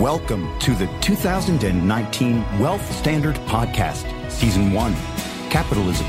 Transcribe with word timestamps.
Welcome 0.00 0.58
to 0.60 0.74
the 0.74 0.86
2019 1.02 2.58
Wealth 2.58 2.90
Standard 2.90 3.34
Podcast, 3.44 4.30
Season 4.30 4.72
1 4.72 4.94
Capitalism. 5.50 6.06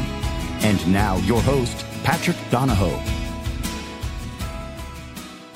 And 0.63 0.93
now, 0.93 1.17
your 1.17 1.41
host, 1.41 1.85
Patrick 2.01 2.37
Donohoe. 2.49 2.95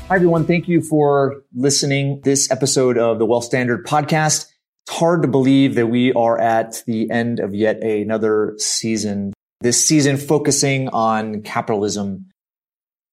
Hi, 0.09 0.15
everyone. 0.15 0.45
Thank 0.45 0.67
you 0.67 0.81
for 0.81 1.43
listening 1.55 2.19
this 2.25 2.51
episode 2.51 2.97
of 2.97 3.19
the 3.19 3.25
Wealth 3.25 3.45
Standard 3.45 3.85
Podcast. 3.85 4.51
It's 4.85 4.97
hard 4.97 5.21
to 5.21 5.29
believe 5.29 5.75
that 5.75 5.87
we 5.87 6.11
are 6.11 6.37
at 6.37 6.83
the 6.85 7.09
end 7.09 7.39
of 7.39 7.55
yet 7.55 7.81
another 7.81 8.55
season. 8.57 9.31
This 9.61 9.81
season 9.81 10.17
focusing 10.17 10.89
on 10.89 11.41
capitalism. 11.43 12.25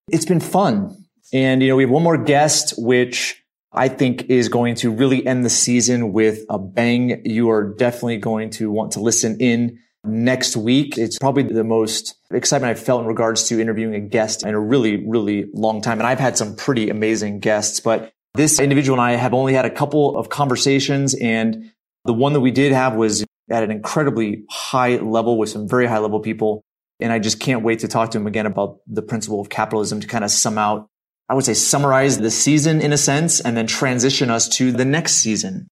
It's 0.09 0.25
been 0.25 0.41
fun. 0.41 0.97
And, 1.31 1.61
you 1.61 1.69
know, 1.69 1.77
we 1.77 1.83
have 1.83 1.91
one 1.91 2.03
more 2.03 2.17
guest, 2.17 2.73
which 2.77 3.42
I 3.73 3.87
think 3.87 4.29
is 4.29 4.49
going 4.49 4.75
to 4.75 4.91
really 4.91 5.25
end 5.25 5.43
the 5.43 5.49
season 5.49 6.13
with 6.13 6.45
a 6.49 6.59
bang. 6.59 7.21
You 7.25 7.49
are 7.49 7.73
definitely 7.73 8.17
going 8.17 8.51
to 8.51 8.69
want 8.69 8.91
to 8.93 8.99
listen 8.99 9.37
in 9.39 9.79
next 10.03 10.55
week. 10.55 10.97
It's 10.97 11.17
probably 11.17 11.43
the 11.43 11.63
most 11.63 12.15
excitement 12.31 12.69
I've 12.69 12.83
felt 12.83 13.01
in 13.01 13.07
regards 13.07 13.47
to 13.47 13.59
interviewing 13.59 13.95
a 13.95 13.99
guest 13.99 14.45
in 14.45 14.53
a 14.53 14.59
really, 14.59 15.05
really 15.07 15.45
long 15.53 15.81
time. 15.81 15.99
And 15.99 16.07
I've 16.07 16.19
had 16.19 16.37
some 16.37 16.55
pretty 16.55 16.89
amazing 16.89 17.39
guests, 17.39 17.79
but 17.79 18.11
this 18.35 18.59
individual 18.59 18.99
and 18.99 19.01
I 19.01 19.15
have 19.15 19.33
only 19.33 19.53
had 19.53 19.65
a 19.65 19.69
couple 19.69 20.17
of 20.17 20.29
conversations. 20.29 21.15
And 21.15 21.71
the 22.05 22.13
one 22.13 22.33
that 22.33 22.41
we 22.41 22.51
did 22.51 22.73
have 22.73 22.95
was 22.95 23.25
at 23.49 23.63
an 23.63 23.71
incredibly 23.71 24.43
high 24.49 24.97
level 24.97 25.37
with 25.37 25.49
some 25.49 25.67
very 25.67 25.87
high 25.87 25.99
level 25.99 26.19
people. 26.19 26.63
And 26.99 27.11
I 27.11 27.19
just 27.19 27.39
can't 27.39 27.63
wait 27.63 27.79
to 27.79 27.87
talk 27.87 28.11
to 28.11 28.17
him 28.17 28.27
again 28.27 28.45
about 28.45 28.79
the 28.87 29.01
principle 29.01 29.41
of 29.41 29.49
capitalism 29.49 29.99
to 30.01 30.07
kind 30.07 30.23
of 30.23 30.31
sum 30.31 30.57
out 30.57 30.89
I 31.33 31.35
would 31.35 31.45
say 31.45 31.55
summarize 31.55 32.19
the 32.19 32.29
season 32.29 32.79
in 32.79 32.93
a 32.93 32.97
sense 32.97 33.41
and 33.41 33.57
then 33.57 33.65
transition 33.65 34.29
us 34.29 34.47
to 34.49 34.71
the 34.71 34.85
next 34.85 35.13
season. 35.13 35.67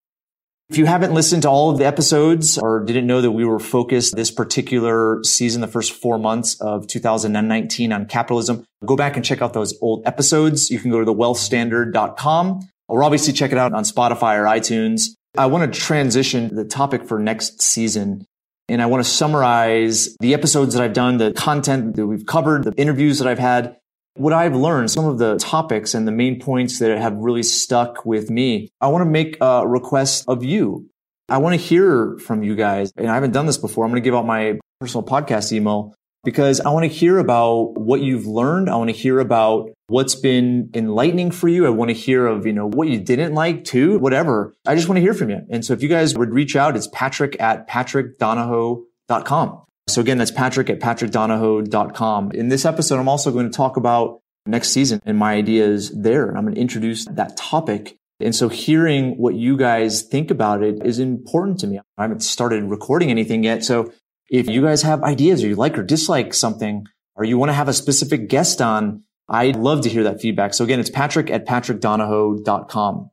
If 0.71 0.79
you 0.79 0.87
haven't 0.87 1.13
listened 1.13 1.43
to 1.43 1.49
all 1.49 1.69
of 1.69 1.77
the 1.77 1.85
episodes 1.85 2.57
or 2.57 2.83
didn't 2.83 3.05
know 3.05 3.21
that 3.21 3.29
we 3.29 3.45
were 3.45 3.59
focused 3.59 4.15
this 4.15 4.31
particular 4.31 5.23
season, 5.23 5.61
the 5.61 5.67
first 5.67 5.91
four 5.91 6.17
months 6.17 6.59
of 6.59 6.87
2019 6.87 7.93
on 7.93 8.07
capitalism, 8.07 8.65
go 8.83 8.95
back 8.95 9.15
and 9.15 9.23
check 9.23 9.43
out 9.43 9.53
those 9.53 9.77
old 9.83 10.01
episodes. 10.07 10.71
You 10.71 10.79
can 10.79 10.89
go 10.89 10.99
to 10.99 11.05
thewealthstandard.com 11.05 12.67
or 12.87 13.03
obviously 13.03 13.31
check 13.31 13.51
it 13.51 13.59
out 13.59 13.71
on 13.71 13.83
Spotify 13.83 14.39
or 14.39 14.45
iTunes. 14.45 15.09
I 15.37 15.45
want 15.45 15.71
to 15.71 15.79
transition 15.79 16.55
the 16.55 16.65
topic 16.65 17.07
for 17.07 17.19
next 17.19 17.61
season. 17.61 18.25
And 18.67 18.81
I 18.81 18.87
want 18.87 19.03
to 19.03 19.09
summarize 19.09 20.17
the 20.21 20.33
episodes 20.33 20.73
that 20.73 20.81
I've 20.81 20.93
done, 20.93 21.17
the 21.17 21.33
content 21.33 21.97
that 21.97 22.07
we've 22.07 22.25
covered, 22.25 22.63
the 22.63 22.73
interviews 22.77 23.19
that 23.19 23.27
I've 23.27 23.37
had, 23.37 23.77
what 24.15 24.33
I've 24.33 24.55
learned, 24.55 24.91
some 24.91 25.05
of 25.05 25.17
the 25.17 25.37
topics 25.37 25.93
and 25.93 26.07
the 26.07 26.11
main 26.11 26.39
points 26.39 26.79
that 26.79 26.97
have 26.97 27.15
really 27.15 27.43
stuck 27.43 28.05
with 28.05 28.29
me, 28.29 28.69
I 28.79 28.87
want 28.87 29.03
to 29.03 29.09
make 29.09 29.37
a 29.41 29.67
request 29.67 30.25
of 30.27 30.43
you. 30.43 30.89
I 31.29 31.37
want 31.37 31.53
to 31.53 31.61
hear 31.61 32.17
from 32.17 32.43
you 32.43 32.55
guys. 32.55 32.91
And 32.97 33.07
I 33.09 33.13
haven't 33.13 33.31
done 33.31 33.45
this 33.45 33.57
before. 33.57 33.85
I'm 33.85 33.91
going 33.91 34.01
to 34.01 34.05
give 34.05 34.15
out 34.15 34.25
my 34.25 34.59
personal 34.79 35.05
podcast 35.05 35.53
email 35.53 35.95
because 36.23 36.59
I 36.59 36.69
want 36.69 36.83
to 36.83 36.89
hear 36.89 37.17
about 37.19 37.79
what 37.79 38.01
you've 38.01 38.25
learned. 38.25 38.69
I 38.69 38.75
want 38.75 38.89
to 38.89 38.95
hear 38.95 39.19
about 39.19 39.69
what's 39.87 40.15
been 40.15 40.69
enlightening 40.73 41.31
for 41.31 41.47
you. 41.47 41.65
I 41.65 41.69
want 41.69 41.89
to 41.89 41.93
hear 41.93 42.27
of, 42.27 42.45
you 42.45 42.53
know, 42.53 42.67
what 42.67 42.89
you 42.89 42.99
didn't 42.99 43.33
like 43.33 43.63
too, 43.63 43.97
whatever. 43.99 44.53
I 44.67 44.75
just 44.75 44.87
want 44.87 44.97
to 44.97 45.01
hear 45.01 45.13
from 45.13 45.29
you. 45.29 45.41
And 45.49 45.65
so 45.65 45.73
if 45.73 45.81
you 45.81 45.89
guys 45.89 46.17
would 46.17 46.33
reach 46.33 46.55
out, 46.55 46.75
it's 46.75 46.87
patrick 46.93 47.41
at 47.41 47.67
patrickdonohoe.com. 47.67 49.61
So 49.91 50.01
again, 50.01 50.17
that's 50.17 50.31
Patrick 50.31 50.69
at 50.69 50.79
patrickdonohoe.com. 50.79 52.31
In 52.31 52.49
this 52.49 52.65
episode, 52.65 52.99
I'm 52.99 53.09
also 53.09 53.31
going 53.31 53.49
to 53.49 53.55
talk 53.55 53.77
about 53.77 54.21
next 54.45 54.69
season 54.69 55.01
and 55.05 55.17
my 55.17 55.33
ideas 55.33 55.91
there. 55.91 56.27
And 56.27 56.37
I'm 56.37 56.45
going 56.45 56.55
to 56.55 56.61
introduce 56.61 57.05
that 57.05 57.37
topic. 57.37 57.97
And 58.19 58.35
so 58.35 58.49
hearing 58.49 59.17
what 59.17 59.35
you 59.35 59.57
guys 59.57 60.03
think 60.03 60.31
about 60.31 60.63
it 60.63 60.85
is 60.85 60.99
important 60.99 61.59
to 61.59 61.67
me. 61.67 61.79
I 61.97 62.01
haven't 62.03 62.21
started 62.21 62.63
recording 62.63 63.09
anything 63.09 63.43
yet. 63.43 63.63
So 63.63 63.91
if 64.29 64.49
you 64.49 64.61
guys 64.61 64.81
have 64.83 65.03
ideas 65.03 65.43
or 65.43 65.47
you 65.47 65.55
like 65.55 65.77
or 65.77 65.83
dislike 65.83 66.33
something, 66.33 66.85
or 67.15 67.25
you 67.25 67.37
want 67.37 67.49
to 67.49 67.53
have 67.53 67.67
a 67.67 67.73
specific 67.73 68.29
guest 68.29 68.61
on, 68.61 69.03
I'd 69.27 69.55
love 69.55 69.81
to 69.81 69.89
hear 69.89 70.03
that 70.03 70.21
feedback. 70.21 70.53
So 70.53 70.63
again, 70.63 70.79
it's 70.79 70.89
patrick 70.89 71.29
at 71.29 71.45
patrickdonohoe.com. 71.45 73.11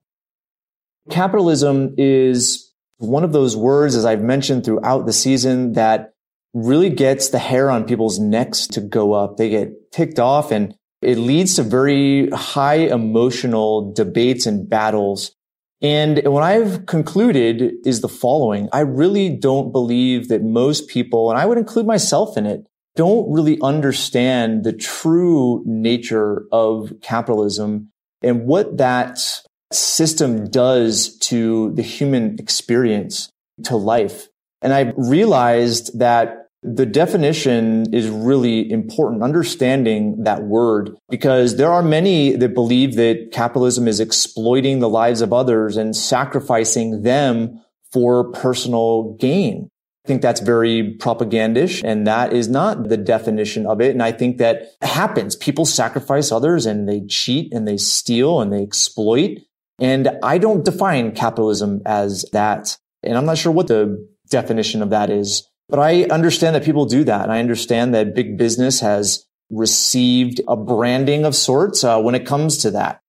Capitalism 1.11 1.95
is 1.99 2.73
one 2.99 3.25
of 3.25 3.33
those 3.33 3.57
words, 3.57 3.95
as 3.95 4.05
I've 4.05 4.23
mentioned 4.23 4.65
throughout 4.65 5.07
the 5.07 5.13
season, 5.13 5.73
that 5.73 6.15
really 6.55 6.91
gets 6.91 7.29
the 7.29 7.39
hair 7.39 7.71
on 7.71 7.85
people's 7.85 8.19
necks 8.19 8.67
to 8.69 8.81
go 8.81 9.13
up. 9.13 9.37
They 9.37 9.51
get 9.51 9.93
ticked 9.93 10.19
off 10.19 10.51
and 10.51 10.75
it 11.03 11.17
leads 11.17 11.57
to 11.57 11.63
very 11.63 12.29
high 12.31 12.75
emotional 12.75 13.93
debates 13.93 14.47
and 14.47 14.69
battles. 14.69 15.33
And 15.81 16.21
what 16.25 16.43
I've 16.43 16.87
concluded 16.87 17.73
is 17.85 18.01
the 18.01 18.09
following. 18.09 18.69
I 18.73 18.81
really 18.81 19.29
don't 19.29 19.71
believe 19.71 20.29
that 20.29 20.43
most 20.43 20.89
people, 20.89 21.31
and 21.31 21.39
I 21.39 21.47
would 21.47 21.59
include 21.59 21.87
myself 21.87 22.37
in 22.37 22.47
it, 22.47 22.67
don't 22.97 23.31
really 23.31 23.61
understand 23.63 24.65
the 24.65 24.73
true 24.73 25.63
nature 25.65 26.47
of 26.51 26.93
capitalism 27.01 27.91
and 28.23 28.47
what 28.47 28.79
that 28.79 29.21
system 29.73 30.51
does 30.51 31.17
to 31.19 31.73
the 31.75 31.83
human 31.83 32.37
experience, 32.41 33.31
to 33.63 33.77
life. 33.77 34.27
And 34.63 34.73
I 34.73 34.93
realized 34.97 35.99
that 35.99 36.49
the 36.63 36.87
definition 36.87 37.93
is 37.95 38.09
really 38.09 38.71
important, 38.71 39.23
understanding 39.23 40.25
that 40.25 40.43
word, 40.43 40.91
because 41.09 41.57
there 41.57 41.71
are 41.71 41.83
many 41.83 42.35
that 42.37 42.55
believe 42.55 42.97
that 42.97 43.31
capitalism 43.33 43.87
is 43.87 44.01
exploiting 44.01 44.81
the 44.81 44.89
lives 44.89 45.21
of 45.21 45.33
others 45.33 45.77
and 45.77 45.95
sacrificing 45.95 47.03
them 47.03 47.63
for 47.93 48.33
personal 48.33 49.17
gain. 49.21 49.71
I 50.05 50.09
think 50.09 50.23
that's 50.23 50.41
very 50.41 50.97
propagandish 50.99 51.83
and 51.85 52.07
that 52.07 52.33
is 52.33 52.49
not 52.49 52.89
the 52.89 52.97
definition 52.97 53.67
of 53.67 53.81
it. 53.81 53.91
And 53.91 54.03
I 54.03 54.11
think 54.11 54.39
that 54.39 54.71
happens. 54.81 55.37
People 55.37 55.67
sacrifice 55.67 56.33
others 56.33 56.67
and 56.67 56.89
they 56.89 57.03
cheat 57.03 57.53
and 57.53 57.69
they 57.69 57.77
steal 57.77 58.41
and 58.41 58.53
they 58.53 58.63
exploit. 58.63 59.39
And 59.79 60.11
I 60.23 60.39
don't 60.39 60.65
define 60.65 61.13
capitalism 61.13 61.83
as 61.85 62.25
that. 62.33 62.79
And 63.03 63.17
I'm 63.17 63.27
not 63.27 63.39
sure 63.39 63.53
what 63.53 63.69
the 63.69 64.09
definition 64.29 64.83
of 64.83 64.91
that 64.91 65.11
is. 65.11 65.49
But 65.69 65.79
I 65.79 66.05
understand 66.05 66.55
that 66.55 66.65
people 66.65 66.87
do 66.87 67.05
that. 67.05 67.23
And 67.25 67.33
I 67.33 67.41
understand 67.41 67.95
that 67.95 68.15
big 68.15 68.39
business 68.39 68.81
has 68.81 69.27
received 69.51 70.41
a 70.49 70.57
branding 70.57 71.25
of 71.25 71.35
sorts 71.35 71.85
uh, 71.85 72.01
when 72.01 72.15
it 72.15 72.27
comes 72.27 72.59
to 72.59 72.71
that. 72.73 73.01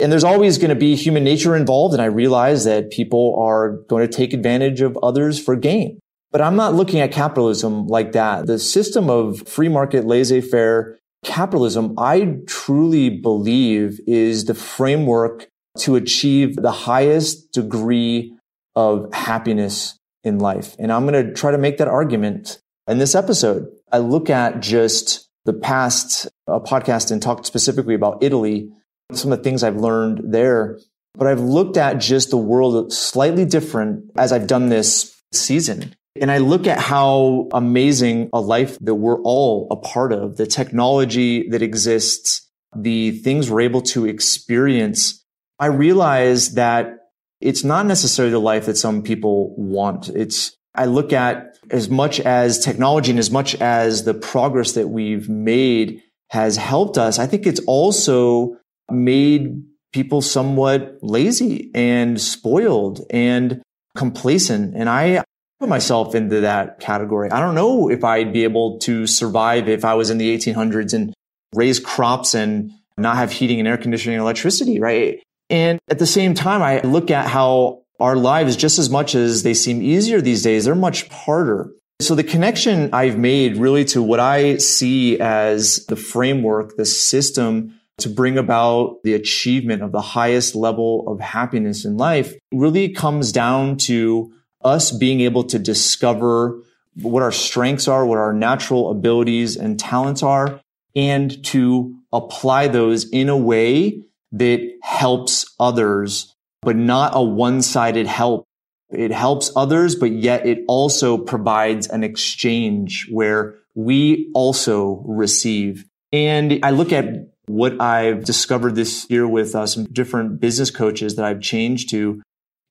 And 0.00 0.10
there's 0.10 0.24
always 0.24 0.58
going 0.58 0.70
to 0.70 0.76
be 0.76 0.96
human 0.96 1.24
nature 1.24 1.54
involved. 1.56 1.94
And 1.94 2.02
I 2.02 2.06
realize 2.06 2.64
that 2.64 2.90
people 2.90 3.36
are 3.38 3.78
going 3.88 4.08
to 4.08 4.16
take 4.16 4.32
advantage 4.32 4.80
of 4.80 4.98
others 5.02 5.42
for 5.42 5.56
gain. 5.56 5.98
But 6.32 6.40
I'm 6.40 6.56
not 6.56 6.74
looking 6.74 7.00
at 7.00 7.12
capitalism 7.12 7.86
like 7.86 8.12
that. 8.12 8.46
The 8.46 8.58
system 8.58 9.08
of 9.08 9.46
free 9.46 9.68
market, 9.68 10.04
laissez 10.04 10.40
faire 10.40 10.98
capitalism, 11.24 11.94
I 11.96 12.38
truly 12.46 13.08
believe 13.08 14.00
is 14.06 14.46
the 14.46 14.54
framework 14.54 15.48
to 15.78 15.94
achieve 15.96 16.56
the 16.56 16.72
highest 16.72 17.52
degree 17.52 18.34
of 18.76 19.12
happiness 19.14 19.98
in 20.24 20.38
life. 20.38 20.74
And 20.78 20.92
I'm 20.92 21.06
going 21.06 21.26
to 21.26 21.32
try 21.32 21.50
to 21.50 21.58
make 21.58 21.78
that 21.78 21.88
argument 21.88 22.60
in 22.88 22.98
this 22.98 23.14
episode. 23.14 23.68
I 23.92 23.98
look 23.98 24.30
at 24.30 24.60
just 24.60 25.28
the 25.44 25.52
past 25.52 26.26
uh, 26.48 26.58
podcast 26.60 27.10
and 27.10 27.22
talked 27.22 27.46
specifically 27.46 27.94
about 27.94 28.22
Italy, 28.22 28.70
some 29.12 29.32
of 29.32 29.38
the 29.38 29.44
things 29.44 29.62
I've 29.62 29.76
learned 29.76 30.32
there. 30.32 30.78
But 31.14 31.28
I've 31.28 31.40
looked 31.40 31.76
at 31.76 31.98
just 31.98 32.30
the 32.30 32.36
world 32.36 32.92
slightly 32.92 33.44
different 33.44 34.10
as 34.16 34.32
I've 34.32 34.46
done 34.46 34.68
this 34.68 35.14
season. 35.32 35.94
And 36.20 36.30
I 36.30 36.38
look 36.38 36.66
at 36.66 36.78
how 36.78 37.48
amazing 37.52 38.30
a 38.32 38.40
life 38.40 38.78
that 38.80 38.94
we're 38.94 39.20
all 39.22 39.68
a 39.70 39.76
part 39.76 40.12
of, 40.12 40.36
the 40.36 40.46
technology 40.46 41.48
that 41.48 41.62
exists, 41.62 42.48
the 42.74 43.12
things 43.12 43.50
we're 43.50 43.62
able 43.62 43.82
to 43.82 44.06
experience. 44.06 45.24
I 45.58 45.66
realize 45.66 46.54
that 46.54 47.03
it's 47.40 47.64
not 47.64 47.86
necessarily 47.86 48.32
the 48.32 48.38
life 48.38 48.66
that 48.66 48.76
some 48.76 49.02
people 49.02 49.54
want. 49.56 50.08
It's, 50.08 50.56
I 50.74 50.86
look 50.86 51.12
at 51.12 51.58
as 51.70 51.88
much 51.88 52.20
as 52.20 52.58
technology 52.58 53.10
and 53.10 53.18
as 53.18 53.30
much 53.30 53.54
as 53.56 54.04
the 54.04 54.14
progress 54.14 54.72
that 54.72 54.88
we've 54.88 55.28
made 55.28 56.02
has 56.30 56.56
helped 56.56 56.98
us, 56.98 57.18
I 57.18 57.26
think 57.26 57.46
it's 57.46 57.60
also 57.66 58.56
made 58.90 59.62
people 59.92 60.20
somewhat 60.20 60.98
lazy 61.02 61.70
and 61.74 62.20
spoiled 62.20 63.00
and 63.10 63.62
complacent. 63.96 64.74
And 64.74 64.88
I 64.88 65.22
put 65.60 65.68
myself 65.68 66.14
into 66.14 66.40
that 66.40 66.80
category. 66.80 67.30
I 67.30 67.40
don't 67.40 67.54
know 67.54 67.88
if 67.88 68.02
I'd 68.02 68.32
be 68.32 68.44
able 68.44 68.78
to 68.80 69.06
survive 69.06 69.68
if 69.68 69.84
I 69.84 69.94
was 69.94 70.10
in 70.10 70.18
the 70.18 70.36
1800s 70.36 70.92
and 70.92 71.14
raise 71.54 71.78
crops 71.78 72.34
and 72.34 72.72
not 72.98 73.16
have 73.16 73.32
heating 73.32 73.58
and 73.58 73.68
air 73.68 73.76
conditioning 73.76 74.16
and 74.16 74.22
electricity, 74.22 74.80
right? 74.80 75.22
And 75.50 75.78
at 75.88 75.98
the 75.98 76.06
same 76.06 76.34
time, 76.34 76.62
I 76.62 76.80
look 76.82 77.10
at 77.10 77.26
how 77.28 77.82
our 78.00 78.16
lives, 78.16 78.56
just 78.56 78.78
as 78.78 78.90
much 78.90 79.14
as 79.14 79.42
they 79.42 79.54
seem 79.54 79.82
easier 79.82 80.20
these 80.20 80.42
days, 80.42 80.64
they're 80.64 80.74
much 80.74 81.08
harder. 81.08 81.70
So 82.00 82.14
the 82.14 82.24
connection 82.24 82.92
I've 82.92 83.18
made 83.18 83.56
really 83.56 83.84
to 83.86 84.02
what 84.02 84.20
I 84.20 84.56
see 84.56 85.18
as 85.20 85.86
the 85.86 85.96
framework, 85.96 86.76
the 86.76 86.84
system 86.84 87.78
to 87.98 88.08
bring 88.08 88.36
about 88.36 89.02
the 89.04 89.14
achievement 89.14 89.82
of 89.82 89.92
the 89.92 90.00
highest 90.00 90.56
level 90.56 91.04
of 91.06 91.20
happiness 91.20 91.84
in 91.84 91.96
life 91.96 92.34
really 92.52 92.88
comes 92.88 93.30
down 93.30 93.76
to 93.76 94.32
us 94.64 94.90
being 94.90 95.20
able 95.20 95.44
to 95.44 95.58
discover 95.58 96.60
what 96.96 97.22
our 97.22 97.32
strengths 97.32 97.86
are, 97.86 98.04
what 98.04 98.18
our 98.18 98.32
natural 98.32 98.90
abilities 98.90 99.56
and 99.56 99.78
talents 99.78 100.22
are, 100.22 100.60
and 100.96 101.44
to 101.44 101.94
apply 102.12 102.68
those 102.68 103.08
in 103.10 103.28
a 103.28 103.36
way 103.36 104.02
that 104.34 104.60
helps 104.82 105.54
others, 105.60 106.34
but 106.62 106.76
not 106.76 107.12
a 107.14 107.22
one-sided 107.22 108.06
help. 108.06 108.44
It 108.90 109.12
helps 109.12 109.50
others, 109.56 109.94
but 109.94 110.10
yet 110.10 110.46
it 110.46 110.64
also 110.68 111.16
provides 111.18 111.88
an 111.88 112.04
exchange 112.04 113.06
where 113.10 113.56
we 113.74 114.30
also 114.34 115.02
receive. 115.06 115.84
And 116.12 116.60
I 116.62 116.70
look 116.70 116.92
at 116.92 117.06
what 117.46 117.80
I've 117.80 118.24
discovered 118.24 118.74
this 118.74 119.06
year 119.08 119.26
with 119.26 119.54
uh, 119.54 119.66
some 119.66 119.84
different 119.86 120.40
business 120.40 120.70
coaches 120.70 121.16
that 121.16 121.24
I've 121.24 121.40
changed 121.40 121.90
to. 121.90 122.22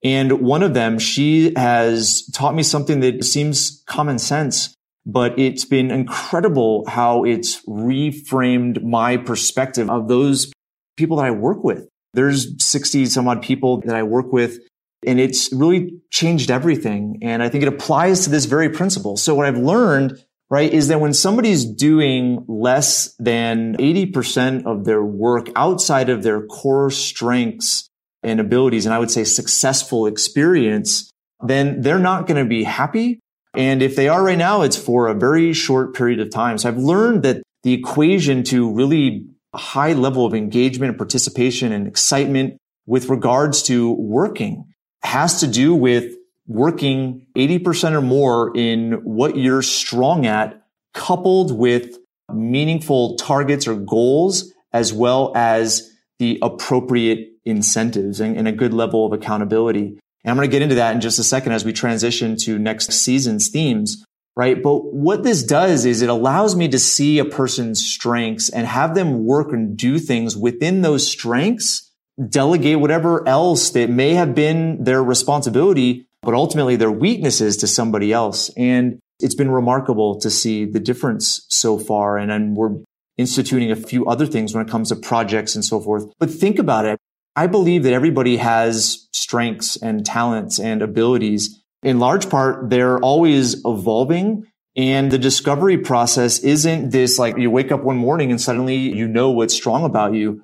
And 0.04 0.42
one 0.42 0.63
of 0.63 0.74
them, 0.74 1.00
she 1.00 1.54
has 1.56 2.25
taught 2.33 2.56
me 2.56 2.63
something 2.63 3.00
that 3.01 3.24
seems 3.24 3.83
common 3.88 4.19
sense, 4.19 4.74
but 5.06 5.38
it's 5.39 5.66
been 5.66 5.92
incredible 5.92 6.86
how 6.88 7.24
it's 7.24 7.66
reframed 7.66 8.83
my 8.83 9.16
perspective 9.18 9.89
of 9.89 10.07
those 10.09 10.51
people 10.98 11.18
that 11.18 11.25
I 11.25 11.31
work 11.31 11.63
with. 11.63 11.88
There's 12.13 12.63
60 12.63 13.07
some 13.07 13.28
odd 13.28 13.42
people 13.42 13.81
that 13.81 13.95
I 13.95 14.04
work 14.04 14.31
with 14.31 14.60
and 15.06 15.19
it's 15.19 15.51
really 15.51 16.00
changed 16.12 16.50
everything. 16.50 17.19
And 17.22 17.44
I 17.44 17.50
think 17.50 17.63
it 17.63 17.68
applies 17.68 18.24
to 18.24 18.30
this 18.30 18.45
very 18.45 18.69
principle. 18.69 19.18
So 19.18 19.36
what 19.36 19.45
I've 19.45 19.57
learned 19.57 20.24
right, 20.54 20.72
is 20.72 20.88
that 20.90 21.01
when 21.01 21.13
somebody's 21.13 21.66
doing 21.66 22.45
less 22.48 23.16
than 23.18 23.75
80% 23.78 24.68
of 24.68 24.86
their 24.86 25.04
work 25.04 25.50
outside 25.56 26.10
of 26.10 26.22
their 26.22 26.45
core 26.45 26.92
strengths 26.92 27.90
and 28.22 28.40
abilities, 28.40 28.86
and 28.86 28.94
I 28.94 29.00
would 29.00 29.10
say 29.10 29.24
successful 29.24 30.06
experience, 30.06 31.10
then 31.42 31.81
they're 31.81 31.98
not 31.98 32.28
going 32.28 32.42
to 32.42 32.48
be 32.48 32.63
happy. 32.63 33.19
And 33.56 33.81
if 33.81 33.95
they 33.95 34.07
are 34.07 34.24
right 34.24 34.38
now, 34.38 34.62
it's 34.62 34.78
for 34.78 35.07
a 35.07 35.16
very 35.16 35.54
short 35.54 35.95
period 35.95 36.19
of 36.19 36.30
time. 36.30 36.60
So 36.60 36.69
I've 36.69 36.78
learned 36.78 37.24
that 37.24 37.42
the 37.63 37.74
equation 37.74 38.44
to 38.44 38.72
really 38.72 39.25
a 39.53 39.57
high 39.57 39.94
level 39.94 40.25
of 40.25 40.33
engagement 40.33 40.89
and 40.89 40.97
participation 40.97 41.71
and 41.71 41.88
excitement 41.88 42.57
with 42.85 43.09
regards 43.09 43.63
to 43.63 43.94
working 43.94 44.65
has 45.03 45.39
to 45.41 45.47
do 45.47 45.75
with 45.75 46.15
working 46.47 47.25
80% 47.35 47.94
or 47.94 48.01
more 48.01 48.51
in 48.55 48.94
what 49.03 49.38
you're 49.38 49.61
strong 49.61 50.25
at, 50.25 50.61
coupled 50.94 51.57
with 51.57 51.97
meaningful 52.33 53.15
targets 53.15 53.67
or 53.67 53.75
goals, 53.75 54.51
as 54.71 54.94
well 54.94 55.31
as 55.35 55.91
the 56.19 56.39
appropriate 56.41 57.29
incentives 57.45 58.19
and, 58.19 58.38
and 58.38 58.47
a 58.47 58.51
good 58.51 58.73
level 58.73 59.06
of 59.06 59.13
accountability. 59.13 59.99
And 60.23 60.31
I'm 60.31 60.35
going 60.35 60.49
to 60.49 60.51
get 60.51 60.61
into 60.61 60.75
that 60.75 60.95
in 60.95 61.01
just 61.01 61.19
a 61.19 61.23
second 61.23 61.51
as 61.51 61.65
we 61.65 61.73
transition 61.73 62.38
to 62.38 62.57
next 62.57 62.91
season's 62.91 63.49
themes, 63.49 64.03
right? 64.35 64.62
But 64.62 64.94
what 64.94 65.24
this 65.24 65.44
does 65.44 65.85
is 65.85 66.01
it 66.01 66.09
allows 66.09 66.56
me 66.56 66.68
to 66.69 66.80
see 66.80 67.19
a 67.19 67.25
person's 67.25 67.85
strengths 67.85 68.50
and 68.50 68.65
have 68.65 68.95
them 68.95 69.25
work 69.25 69.51
and 69.51 69.77
do 69.77 70.00
things 70.00 70.35
within 70.35 70.81
those 70.81 71.07
strengths, 71.07 71.91
delegate 72.30 72.80
whatever 72.80 73.27
else 73.27 73.69
that 73.71 73.89
may 73.89 74.13
have 74.13 74.33
been 74.33 74.83
their 74.83 75.03
responsibility 75.03 76.07
but 76.24 76.33
ultimately 76.33 76.75
their 76.75 76.91
weaknesses 76.91 77.57
to 77.57 77.68
somebody 77.68 78.12
else. 78.12 78.50
And 78.57 79.00
it's 79.19 79.35
been 79.35 79.51
remarkable 79.51 80.19
to 80.21 80.30
see 80.30 80.65
the 80.65 80.80
difference 80.80 81.45
so 81.50 81.77
far. 81.77 82.18
And, 82.18 82.31
and 82.31 82.56
we're 82.56 82.77
instituting 83.18 83.71
a 83.71 83.75
few 83.75 84.06
other 84.07 84.25
things 84.25 84.56
when 84.56 84.65
it 84.65 84.71
comes 84.71 84.89
to 84.89 84.95
projects 84.95 85.53
and 85.53 85.63
so 85.63 85.80
forth. 85.80 86.06
But 86.19 86.31
think 86.31 86.57
about 86.57 86.85
it. 86.85 86.97
I 87.35 87.47
believe 87.47 87.83
that 87.83 87.94
everybody 87.94 88.38
has 88.38 89.07
strengths 89.12 89.75
and 89.75 90.06
talents 90.06 90.59
and 90.59 90.81
abilities. 90.81 91.62
In 91.83 92.00
large 92.00 92.30
part, 92.30 92.69
they're 92.69 93.00
always 93.00 93.63
evolving. 93.65 94.47
And 94.75 95.12
the 95.12 95.19
discovery 95.19 95.77
process 95.77 96.39
isn't 96.39 96.89
this 96.89 97.19
like 97.19 97.38
you 97.38 97.51
wake 97.51 97.71
up 97.71 97.83
one 97.83 97.97
morning 97.97 98.31
and 98.31 98.41
suddenly 98.41 98.75
you 98.75 99.07
know 99.07 99.30
what's 99.30 99.53
strong 99.53 99.85
about 99.85 100.15
you 100.15 100.44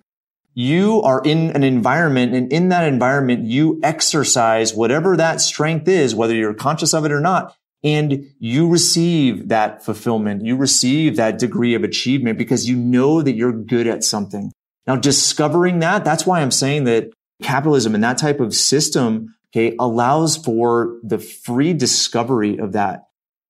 you 0.59 1.01
are 1.03 1.21
in 1.23 1.51
an 1.51 1.63
environment 1.63 2.33
and 2.33 2.51
in 2.51 2.67
that 2.67 2.85
environment, 2.85 3.45
you 3.45 3.79
exercise 3.81 4.73
whatever 4.73 5.15
that 5.15 5.39
strength 5.39 5.87
is, 5.87 6.13
whether 6.13 6.35
you're 6.35 6.53
conscious 6.53 6.93
of 6.93 7.05
it 7.05 7.13
or 7.13 7.21
not. 7.21 7.55
And 7.81 8.29
you 8.39 8.67
receive 8.67 9.47
that 9.47 9.85
fulfillment. 9.85 10.43
You 10.43 10.57
receive 10.57 11.15
that 11.15 11.39
degree 11.39 11.75
of 11.75 11.85
achievement 11.85 12.37
because 12.37 12.67
you 12.67 12.75
know 12.75 13.21
that 13.21 13.35
you're 13.35 13.53
good 13.53 13.87
at 13.87 14.03
something. 14.03 14.51
Now, 14.85 14.97
discovering 14.97 15.79
that, 15.79 16.03
that's 16.03 16.25
why 16.25 16.41
I'm 16.41 16.51
saying 16.51 16.83
that 16.83 17.11
capitalism 17.41 17.95
and 17.95 18.03
that 18.03 18.17
type 18.17 18.41
of 18.41 18.53
system, 18.53 19.33
okay, 19.51 19.75
allows 19.79 20.37
for 20.37 20.97
the 21.03 21.19
free 21.19 21.73
discovery 21.73 22.57
of 22.57 22.73
that. 22.73 23.05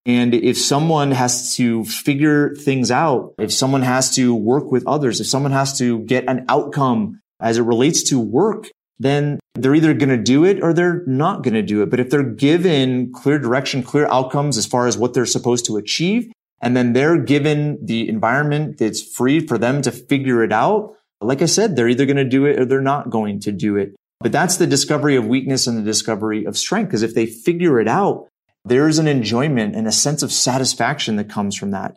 And 0.05 0.33
if 0.33 0.57
someone 0.57 1.11
has 1.11 1.55
to 1.57 1.83
figure 1.85 2.55
things 2.55 2.89
out, 2.89 3.33
if 3.37 3.53
someone 3.53 3.81
has 3.81 4.15
to 4.15 4.33
work 4.33 4.71
with 4.71 4.87
others, 4.87 5.19
if 5.19 5.27
someone 5.27 5.51
has 5.51 5.77
to 5.77 5.99
get 5.99 6.27
an 6.27 6.45
outcome 6.49 7.21
as 7.39 7.57
it 7.57 7.63
relates 7.63 8.03
to 8.03 8.19
work, 8.19 8.69
then 8.97 9.39
they're 9.55 9.75
either 9.75 9.93
going 9.93 10.09
to 10.09 10.17
do 10.17 10.45
it 10.45 10.63
or 10.63 10.73
they're 10.73 11.03
not 11.05 11.43
going 11.43 11.53
to 11.53 11.61
do 11.61 11.81
it. 11.81 11.89
But 11.89 11.99
if 11.99 12.09
they're 12.09 12.23
given 12.23 13.11
clear 13.11 13.39
direction, 13.39 13.83
clear 13.83 14.07
outcomes 14.07 14.57
as 14.57 14.65
far 14.65 14.87
as 14.87 14.97
what 14.97 15.13
they're 15.13 15.25
supposed 15.25 15.65
to 15.65 15.77
achieve, 15.77 16.31
and 16.61 16.75
then 16.75 16.93
they're 16.93 17.17
given 17.17 17.77
the 17.85 18.09
environment 18.09 18.77
that's 18.77 19.01
free 19.01 19.39
for 19.39 19.57
them 19.57 19.81
to 19.83 19.91
figure 19.91 20.43
it 20.43 20.51
out, 20.51 20.95
like 21.21 21.41
I 21.41 21.45
said, 21.45 21.75
they're 21.75 21.89
either 21.89 22.05
going 22.05 22.17
to 22.17 22.25
do 22.25 22.45
it 22.45 22.59
or 22.59 22.65
they're 22.65 22.81
not 22.81 23.09
going 23.09 23.41
to 23.41 23.51
do 23.51 23.75
it. 23.75 23.95
But 24.19 24.31
that's 24.31 24.57
the 24.57 24.67
discovery 24.67 25.15
of 25.15 25.25
weakness 25.25 25.65
and 25.67 25.77
the 25.77 25.81
discovery 25.81 26.45
of 26.45 26.57
strength. 26.57 26.89
Because 26.89 27.03
if 27.03 27.15
they 27.15 27.25
figure 27.25 27.79
it 27.79 27.87
out, 27.87 28.27
there's 28.65 28.99
an 28.99 29.07
enjoyment 29.07 29.75
and 29.75 29.87
a 29.87 29.91
sense 29.91 30.21
of 30.21 30.31
satisfaction 30.31 31.15
that 31.15 31.29
comes 31.29 31.55
from 31.55 31.71
that. 31.71 31.95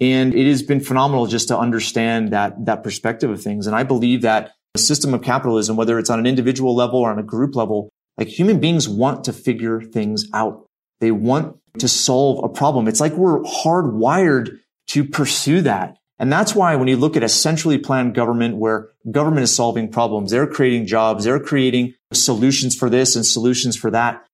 And 0.00 0.34
it 0.34 0.46
has 0.48 0.62
been 0.62 0.80
phenomenal 0.80 1.26
just 1.26 1.48
to 1.48 1.58
understand 1.58 2.32
that, 2.32 2.64
that 2.66 2.82
perspective 2.82 3.30
of 3.30 3.42
things. 3.42 3.66
And 3.66 3.76
I 3.76 3.82
believe 3.82 4.22
that 4.22 4.52
the 4.74 4.80
system 4.80 5.14
of 5.14 5.22
capitalism, 5.22 5.76
whether 5.76 5.98
it's 5.98 6.10
on 6.10 6.18
an 6.18 6.26
individual 6.26 6.74
level 6.74 7.00
or 7.00 7.10
on 7.10 7.18
a 7.18 7.22
group 7.22 7.54
level, 7.54 7.90
like 8.18 8.28
human 8.28 8.60
beings 8.60 8.88
want 8.88 9.24
to 9.24 9.32
figure 9.32 9.80
things 9.80 10.26
out. 10.32 10.66
They 11.00 11.10
want 11.10 11.58
to 11.78 11.88
solve 11.88 12.44
a 12.44 12.48
problem. 12.48 12.88
It's 12.88 13.00
like 13.00 13.12
we're 13.12 13.42
hardwired 13.42 14.58
to 14.88 15.04
pursue 15.04 15.60
that. 15.62 15.96
And 16.18 16.32
that's 16.32 16.54
why 16.54 16.76
when 16.76 16.88
you 16.88 16.96
look 16.96 17.16
at 17.16 17.22
a 17.22 17.28
centrally 17.28 17.78
planned 17.78 18.14
government 18.14 18.56
where 18.56 18.90
government 19.10 19.42
is 19.44 19.54
solving 19.54 19.90
problems, 19.90 20.30
they're 20.30 20.46
creating 20.46 20.86
jobs, 20.86 21.24
they're 21.24 21.40
creating 21.40 21.94
solutions 22.12 22.76
for 22.76 22.88
this 22.88 23.16
and 23.16 23.26
solutions 23.26 23.76
for 23.76 23.90
that 23.90 24.24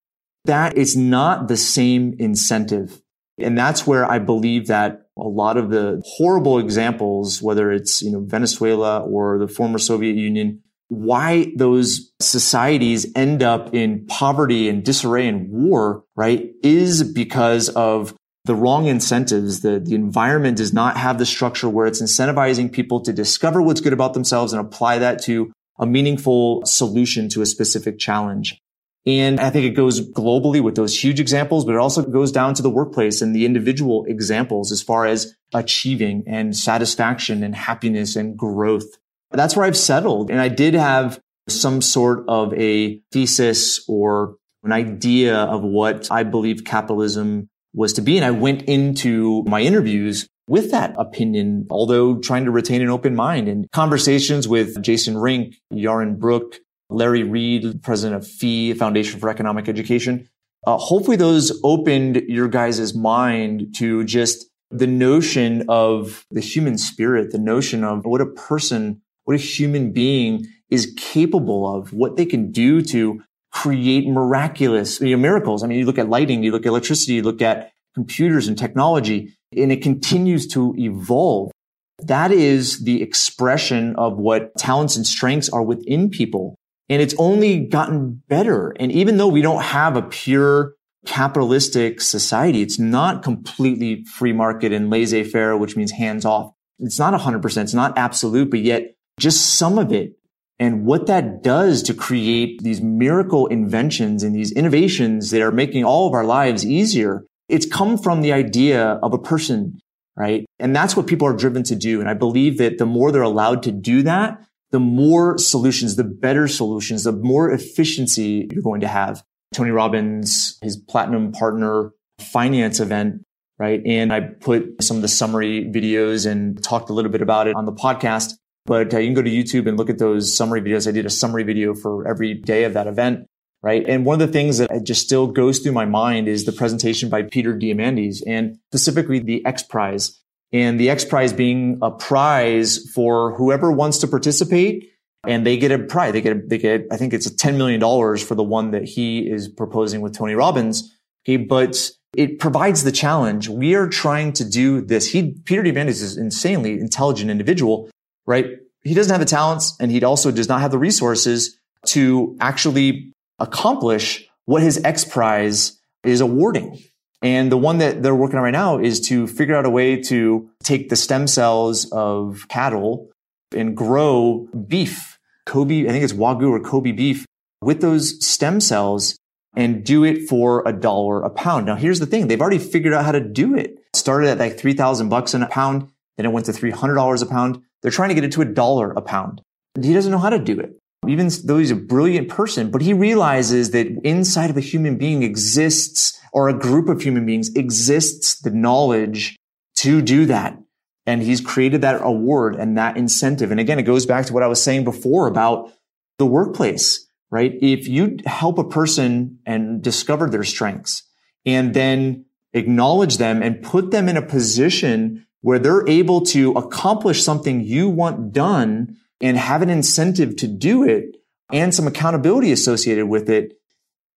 that 0.45 0.77
is 0.77 0.95
not 0.95 1.47
the 1.47 1.57
same 1.57 2.15
incentive. 2.19 3.01
And 3.37 3.57
that's 3.57 3.87
where 3.87 4.09
I 4.09 4.19
believe 4.19 4.67
that 4.67 5.07
a 5.17 5.27
lot 5.27 5.57
of 5.57 5.69
the 5.69 6.01
horrible 6.05 6.59
examples, 6.59 7.41
whether 7.41 7.71
it's, 7.71 8.01
you 8.01 8.11
know, 8.11 8.21
Venezuela 8.21 9.01
or 9.01 9.39
the 9.39 9.47
former 9.47 9.77
Soviet 9.77 10.15
Union, 10.15 10.61
why 10.89 11.53
those 11.55 12.11
societies 12.19 13.05
end 13.15 13.41
up 13.41 13.73
in 13.73 14.05
poverty 14.07 14.67
and 14.67 14.83
disarray 14.83 15.27
and 15.27 15.49
war, 15.49 16.03
right, 16.15 16.51
is 16.63 17.03
because 17.03 17.69
of 17.69 18.13
the 18.45 18.55
wrong 18.55 18.85
incentives. 18.85 19.61
The, 19.61 19.79
the 19.79 19.95
environment 19.95 20.57
does 20.57 20.73
not 20.73 20.97
have 20.97 21.17
the 21.17 21.25
structure 21.25 21.69
where 21.69 21.87
it's 21.87 22.01
incentivizing 22.01 22.71
people 22.71 23.01
to 23.01 23.13
discover 23.13 23.61
what's 23.61 23.81
good 23.81 23.93
about 23.93 24.13
themselves 24.13 24.53
and 24.53 24.65
apply 24.65 24.99
that 24.99 25.21
to 25.23 25.51
a 25.79 25.85
meaningful 25.85 26.65
solution 26.65 27.29
to 27.29 27.41
a 27.41 27.45
specific 27.45 27.99
challenge. 27.99 28.57
And 29.05 29.39
I 29.39 29.49
think 29.49 29.65
it 29.65 29.71
goes 29.71 29.99
globally 30.11 30.61
with 30.61 30.75
those 30.75 31.03
huge 31.03 31.19
examples, 31.19 31.65
but 31.65 31.73
it 31.73 31.79
also 31.79 32.03
goes 32.03 32.31
down 32.31 32.53
to 32.55 32.61
the 32.61 32.69
workplace 32.69 33.21
and 33.21 33.35
the 33.35 33.45
individual 33.45 34.05
examples 34.05 34.71
as 34.71 34.83
far 34.83 35.07
as 35.07 35.35
achieving 35.53 36.23
and 36.27 36.55
satisfaction 36.55 37.43
and 37.43 37.55
happiness 37.55 38.15
and 38.15 38.37
growth. 38.37 38.85
That's 39.31 39.55
where 39.55 39.65
I've 39.65 39.77
settled. 39.77 40.29
And 40.29 40.39
I 40.39 40.49
did 40.49 40.75
have 40.75 41.19
some 41.49 41.81
sort 41.81 42.25
of 42.27 42.53
a 42.53 43.01
thesis 43.11 43.83
or 43.87 44.35
an 44.63 44.71
idea 44.71 45.35
of 45.35 45.63
what 45.63 46.11
I 46.11 46.21
believe 46.21 46.63
capitalism 46.63 47.49
was 47.73 47.93
to 47.93 48.01
be. 48.01 48.17
And 48.17 48.25
I 48.25 48.31
went 48.31 48.63
into 48.63 49.43
my 49.43 49.61
interviews 49.61 50.27
with 50.47 50.71
that 50.71 50.93
opinion, 50.97 51.67
although 51.69 52.17
trying 52.17 52.45
to 52.45 52.51
retain 52.51 52.81
an 52.81 52.89
open 52.89 53.15
mind 53.15 53.47
and 53.47 53.69
conversations 53.71 54.47
with 54.47 54.81
Jason 54.81 55.17
Rink, 55.17 55.55
Yaron 55.73 56.17
Brook, 56.17 56.57
Larry 56.89 57.23
Reed, 57.23 57.81
president 57.83 58.21
of 58.21 58.27
FEE, 58.27 58.73
Foundation 58.73 59.19
for 59.19 59.29
Economic 59.29 59.69
Education. 59.69 60.27
Uh, 60.67 60.77
hopefully 60.77 61.17
those 61.17 61.59
opened 61.63 62.21
your 62.27 62.47
guys' 62.47 62.93
mind 62.93 63.73
to 63.77 64.03
just 64.03 64.45
the 64.69 64.87
notion 64.87 65.65
of 65.67 66.25
the 66.31 66.41
human 66.41 66.77
spirit, 66.77 67.31
the 67.31 67.39
notion 67.39 67.83
of 67.83 68.05
what 68.05 68.21
a 68.21 68.25
person, 68.25 69.01
what 69.23 69.35
a 69.35 69.39
human 69.39 69.91
being 69.91 70.45
is 70.69 70.93
capable 70.97 71.75
of, 71.75 71.93
what 71.93 72.15
they 72.15 72.25
can 72.25 72.51
do 72.51 72.81
to 72.81 73.21
create 73.51 74.07
miraculous 74.07 75.01
you 75.01 75.15
know, 75.15 75.21
miracles. 75.21 75.63
I 75.63 75.67
mean, 75.67 75.79
you 75.79 75.85
look 75.85 75.97
at 75.97 76.09
lighting, 76.09 76.43
you 76.43 76.51
look 76.51 76.65
at 76.65 76.69
electricity, 76.69 77.13
you 77.15 77.23
look 77.23 77.41
at 77.41 77.71
computers 77.93 78.47
and 78.47 78.57
technology, 78.57 79.35
and 79.55 79.71
it 79.71 79.81
continues 79.81 80.47
to 80.47 80.73
evolve. 80.77 81.51
That 81.99 82.31
is 82.31 82.83
the 82.83 83.01
expression 83.01 83.95
of 83.97 84.17
what 84.17 84.55
talents 84.57 84.95
and 84.95 85.05
strengths 85.05 85.49
are 85.49 85.61
within 85.61 86.09
people. 86.09 86.55
And 86.89 87.01
it's 87.01 87.15
only 87.17 87.59
gotten 87.59 88.21
better. 88.27 88.73
And 88.79 88.91
even 88.91 89.17
though 89.17 89.27
we 89.27 89.41
don't 89.41 89.63
have 89.63 89.95
a 89.95 90.01
pure 90.01 90.73
capitalistic 91.05 92.01
society, 92.01 92.61
it's 92.61 92.79
not 92.79 93.23
completely 93.23 94.03
free 94.05 94.33
market 94.33 94.71
and 94.71 94.89
laissez 94.89 95.23
faire, 95.23 95.55
which 95.57 95.75
means 95.75 95.91
hands 95.91 96.25
off. 96.25 96.53
It's 96.79 96.99
not 96.99 97.19
100%. 97.19 97.63
It's 97.63 97.73
not 97.73 97.97
absolute, 97.97 98.49
but 98.49 98.61
yet 98.61 98.95
just 99.19 99.55
some 99.55 99.77
of 99.77 99.91
it 99.91 100.13
and 100.61 100.85
what 100.85 101.07
that 101.07 101.41
does 101.41 101.81
to 101.81 101.93
create 101.93 102.61
these 102.61 102.81
miracle 102.81 103.47
inventions 103.47 104.21
and 104.21 104.35
these 104.35 104.51
innovations 104.51 105.31
that 105.31 105.41
are 105.41 105.51
making 105.51 105.83
all 105.83 106.07
of 106.07 106.13
our 106.13 106.23
lives 106.23 106.63
easier. 106.63 107.25
It's 107.49 107.65
come 107.65 107.97
from 107.97 108.21
the 108.21 108.31
idea 108.31 108.99
of 109.01 109.11
a 109.11 109.17
person, 109.17 109.79
right? 110.15 110.45
And 110.59 110.75
that's 110.75 110.95
what 110.95 111.07
people 111.07 111.27
are 111.27 111.35
driven 111.35 111.63
to 111.63 111.75
do. 111.75 111.99
And 111.99 112.07
I 112.07 112.13
believe 112.13 112.59
that 112.59 112.77
the 112.77 112.85
more 112.85 113.11
they're 113.11 113.23
allowed 113.23 113.63
to 113.63 113.71
do 113.71 114.03
that, 114.03 114.39
the 114.69 114.79
more 114.79 115.39
solutions, 115.39 115.95
the 115.95 116.03
better 116.03 116.47
solutions, 116.47 117.05
the 117.05 117.11
more 117.11 117.51
efficiency 117.51 118.47
you're 118.51 118.61
going 118.61 118.81
to 118.81 118.87
have. 118.87 119.23
Tony 119.55 119.71
Robbins, 119.71 120.59
his 120.61 120.77
platinum 120.77 121.31
partner 121.31 121.91
finance 122.19 122.79
event, 122.79 123.23
right? 123.57 123.81
And 123.83 124.13
I 124.13 124.19
put 124.19 124.83
some 124.83 124.97
of 124.97 125.01
the 125.01 125.07
summary 125.07 125.65
videos 125.65 126.29
and 126.29 126.63
talked 126.63 126.91
a 126.91 126.93
little 126.93 127.11
bit 127.11 127.23
about 127.23 127.47
it 127.47 127.55
on 127.55 127.65
the 127.65 127.73
podcast. 127.73 128.33
But 128.65 128.93
uh, 128.93 128.99
you 128.99 129.07
can 129.07 129.13
go 129.15 129.21
to 129.21 129.29
YouTube 129.29 129.67
and 129.67 129.77
look 129.77 129.89
at 129.89 129.97
those 129.97 130.35
summary 130.35 130.61
videos. 130.61 130.87
I 130.87 130.91
did 130.91 131.05
a 131.05 131.09
summary 131.09 131.43
video 131.43 131.73
for 131.73 132.07
every 132.07 132.33
day 132.33 132.63
of 132.63 132.73
that 132.73 132.87
event, 132.87 133.27
right? 133.61 133.83
And 133.87 134.05
one 134.05 134.21
of 134.21 134.27
the 134.27 134.33
things 134.33 134.59
that 134.59 134.83
just 134.83 135.01
still 135.01 135.27
goes 135.27 135.59
through 135.59 135.71
my 135.71 135.85
mind 135.85 136.27
is 136.27 136.45
the 136.45 136.51
presentation 136.51 137.09
by 137.09 137.23
Peter 137.23 137.53
Diamandis 137.57 138.21
and 138.25 138.57
specifically 138.71 139.19
the 139.19 139.45
X 139.45 139.63
Prize. 139.63 140.19
And 140.53 140.79
the 140.79 140.89
X 140.89 141.05
Prize 141.05 141.33
being 141.33 141.79
a 141.81 141.91
prize 141.91 142.89
for 142.93 143.35
whoever 143.35 143.71
wants 143.71 143.97
to 143.99 144.07
participate 144.07 144.91
and 145.25 145.45
they 145.45 145.57
get 145.57 145.71
a 145.71 145.79
prize. 145.79 146.13
They 146.13 146.21
get, 146.21 146.35
a, 146.35 146.41
they 146.45 146.57
get, 146.57 146.87
I 146.91 146.97
think 146.97 147.13
it's 147.13 147.27
a 147.27 147.35
$10 147.35 147.55
million 147.55 147.79
for 148.17 148.35
the 148.35 148.43
one 148.43 148.71
that 148.71 148.83
he 148.83 149.19
is 149.19 149.47
proposing 149.47 150.01
with 150.01 150.15
Tony 150.15 150.33
Robbins. 150.33 150.95
Okay. 151.27 151.37
But 151.37 151.91
it 152.15 152.39
provides 152.39 152.83
the 152.83 152.91
challenge. 152.91 153.47
We 153.47 153.75
are 153.75 153.87
trying 153.87 154.33
to 154.33 154.45
do 154.45 154.81
this. 154.81 155.11
He, 155.11 155.33
Peter 155.45 155.63
Diamandis 155.63 156.01
is 156.01 156.17
insanely 156.17 156.79
intelligent 156.79 157.29
individual 157.29 157.89
right? 158.25 158.45
He 158.83 158.93
doesn't 158.93 159.11
have 159.11 159.19
the 159.19 159.25
talents 159.25 159.75
and 159.79 159.91
he 159.91 160.03
also 160.03 160.31
does 160.31 160.49
not 160.49 160.61
have 160.61 160.71
the 160.71 160.77
resources 160.77 161.57
to 161.87 162.35
actually 162.39 163.13
accomplish 163.39 164.27
what 164.45 164.61
his 164.61 164.83
X 164.83 165.05
Prize 165.05 165.79
is 166.03 166.21
awarding. 166.21 166.79
And 167.21 167.51
the 167.51 167.57
one 167.57 167.77
that 167.77 168.01
they're 168.01 168.15
working 168.15 168.37
on 168.37 168.43
right 168.43 168.51
now 168.51 168.79
is 168.79 168.99
to 169.01 169.27
figure 169.27 169.55
out 169.55 169.65
a 169.65 169.69
way 169.69 170.01
to 170.03 170.49
take 170.63 170.89
the 170.89 170.95
stem 170.95 171.27
cells 171.27 171.89
of 171.91 172.47
cattle 172.47 173.09
and 173.55 173.77
grow 173.77 174.47
beef, 174.67 175.19
Kobe, 175.45 175.85
I 175.85 175.89
think 175.89 176.03
it's 176.03 176.13
Wagyu 176.13 176.49
or 176.49 176.59
Kobe 176.59 176.91
beef 176.91 177.25
with 177.61 177.81
those 177.81 178.25
stem 178.25 178.59
cells 178.59 179.17
and 179.55 179.83
do 179.83 180.03
it 180.03 180.27
for 180.27 180.63
a 180.67 180.73
dollar 180.73 181.21
a 181.21 181.29
pound. 181.29 181.65
Now, 181.65 181.75
here's 181.75 181.99
the 181.99 182.05
thing. 182.05 182.27
They've 182.27 182.41
already 182.41 182.57
figured 182.57 182.93
out 182.93 183.05
how 183.05 183.11
to 183.11 183.19
do 183.19 183.55
it. 183.55 183.77
started 183.93 184.29
at 184.29 184.39
like 184.39 184.57
3000 184.57 185.09
bucks 185.09 185.33
a 185.33 185.45
pound. 185.47 185.89
Then 186.17 186.25
it 186.25 186.31
went 186.31 186.45
to 186.47 186.51
$300 186.51 187.21
a 187.21 187.25
pound. 187.25 187.61
They're 187.81 187.91
trying 187.91 188.09
to 188.09 188.15
get 188.15 188.23
it 188.23 188.31
to 188.33 188.41
a 188.41 188.45
dollar 188.45 188.91
a 188.91 189.01
pound. 189.01 189.41
He 189.79 189.93
doesn't 189.93 190.11
know 190.11 190.17
how 190.17 190.29
to 190.29 190.39
do 190.39 190.59
it. 190.59 190.77
Even 191.07 191.29
though 191.45 191.57
he's 191.57 191.71
a 191.71 191.75
brilliant 191.75 192.29
person, 192.29 192.69
but 192.69 192.81
he 192.81 192.93
realizes 192.93 193.71
that 193.71 193.87
inside 194.03 194.51
of 194.51 194.57
a 194.57 194.61
human 194.61 194.97
being 194.97 195.23
exists, 195.23 196.19
or 196.31 196.47
a 196.47 196.57
group 196.57 196.87
of 196.89 197.01
human 197.01 197.25
beings 197.25 197.53
exists 197.55 198.39
the 198.41 198.51
knowledge 198.51 199.35
to 199.75 200.01
do 200.01 200.25
that. 200.27 200.57
And 201.05 201.21
he's 201.21 201.41
created 201.41 201.81
that 201.81 202.01
award 202.03 202.55
and 202.55 202.77
that 202.77 202.97
incentive. 202.97 203.51
And 203.51 203.59
again, 203.59 203.79
it 203.79 203.83
goes 203.83 204.05
back 204.05 204.27
to 204.27 204.33
what 204.33 204.43
I 204.43 204.47
was 204.47 204.61
saying 204.61 204.83
before 204.83 205.27
about 205.27 205.73
the 206.19 206.25
workplace, 206.25 207.07
right? 207.31 207.53
If 207.61 207.87
you 207.87 208.17
help 208.25 208.59
a 208.59 208.63
person 208.63 209.39
and 209.45 209.81
discover 209.81 210.29
their 210.29 210.43
strengths 210.43 211.03
and 211.45 211.73
then 211.73 212.25
acknowledge 212.53 213.17
them 213.17 213.41
and 213.41 213.63
put 213.63 213.91
them 213.91 214.07
in 214.07 214.17
a 214.17 214.21
position 214.21 215.25
where 215.41 215.59
they're 215.59 215.87
able 215.87 216.21
to 216.21 216.51
accomplish 216.53 217.23
something 217.23 217.61
you 217.61 217.89
want 217.89 218.31
done 218.31 218.97
and 219.19 219.37
have 219.37 219.61
an 219.61 219.69
incentive 219.69 220.35
to 220.37 220.47
do 220.47 220.83
it 220.83 221.17
and 221.51 221.73
some 221.73 221.87
accountability 221.87 222.51
associated 222.51 223.07
with 223.07 223.29
it, 223.29 223.57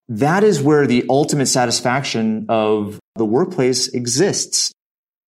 that 0.09 0.45
is 0.45 0.63
where 0.63 0.87
the 0.87 1.05
ultimate 1.09 1.47
satisfaction 1.47 2.47
of 2.49 2.99
the 3.17 3.25
workplace 3.25 3.89
exists. 3.89 4.73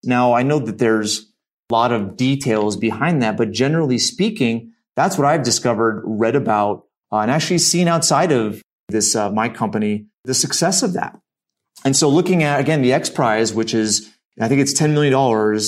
Now, 0.04 0.34
I 0.34 0.42
know 0.42 0.58
that 0.58 0.78
there's 0.78 1.32
a 1.70 1.74
lot 1.74 1.92
of 1.92 2.16
details 2.16 2.76
behind 2.76 3.22
that, 3.22 3.36
but 3.36 3.50
generally 3.50 3.98
speaking, 3.98 4.72
that's 4.94 5.18
what 5.18 5.26
I've 5.26 5.42
discovered, 5.42 6.02
read 6.06 6.36
about, 6.36 6.84
uh, 7.10 7.18
and 7.18 7.30
actually 7.30 7.58
seen 7.58 7.88
outside 7.88 8.32
of 8.32 8.62
this, 8.88 9.16
uh, 9.16 9.30
my 9.30 9.48
company, 9.48 10.06
the 10.24 10.34
success 10.34 10.82
of 10.82 10.92
that. 10.92 11.18
And 11.84 11.96
so 11.96 12.08
looking 12.08 12.42
at, 12.42 12.60
again, 12.60 12.82
the 12.82 12.92
X 12.92 13.10
Prize, 13.10 13.52
which 13.52 13.74
is 13.74 14.12
I 14.38 14.48
think 14.48 14.60
it's 14.60 14.74
$10 14.74 14.92
million, 14.92 15.12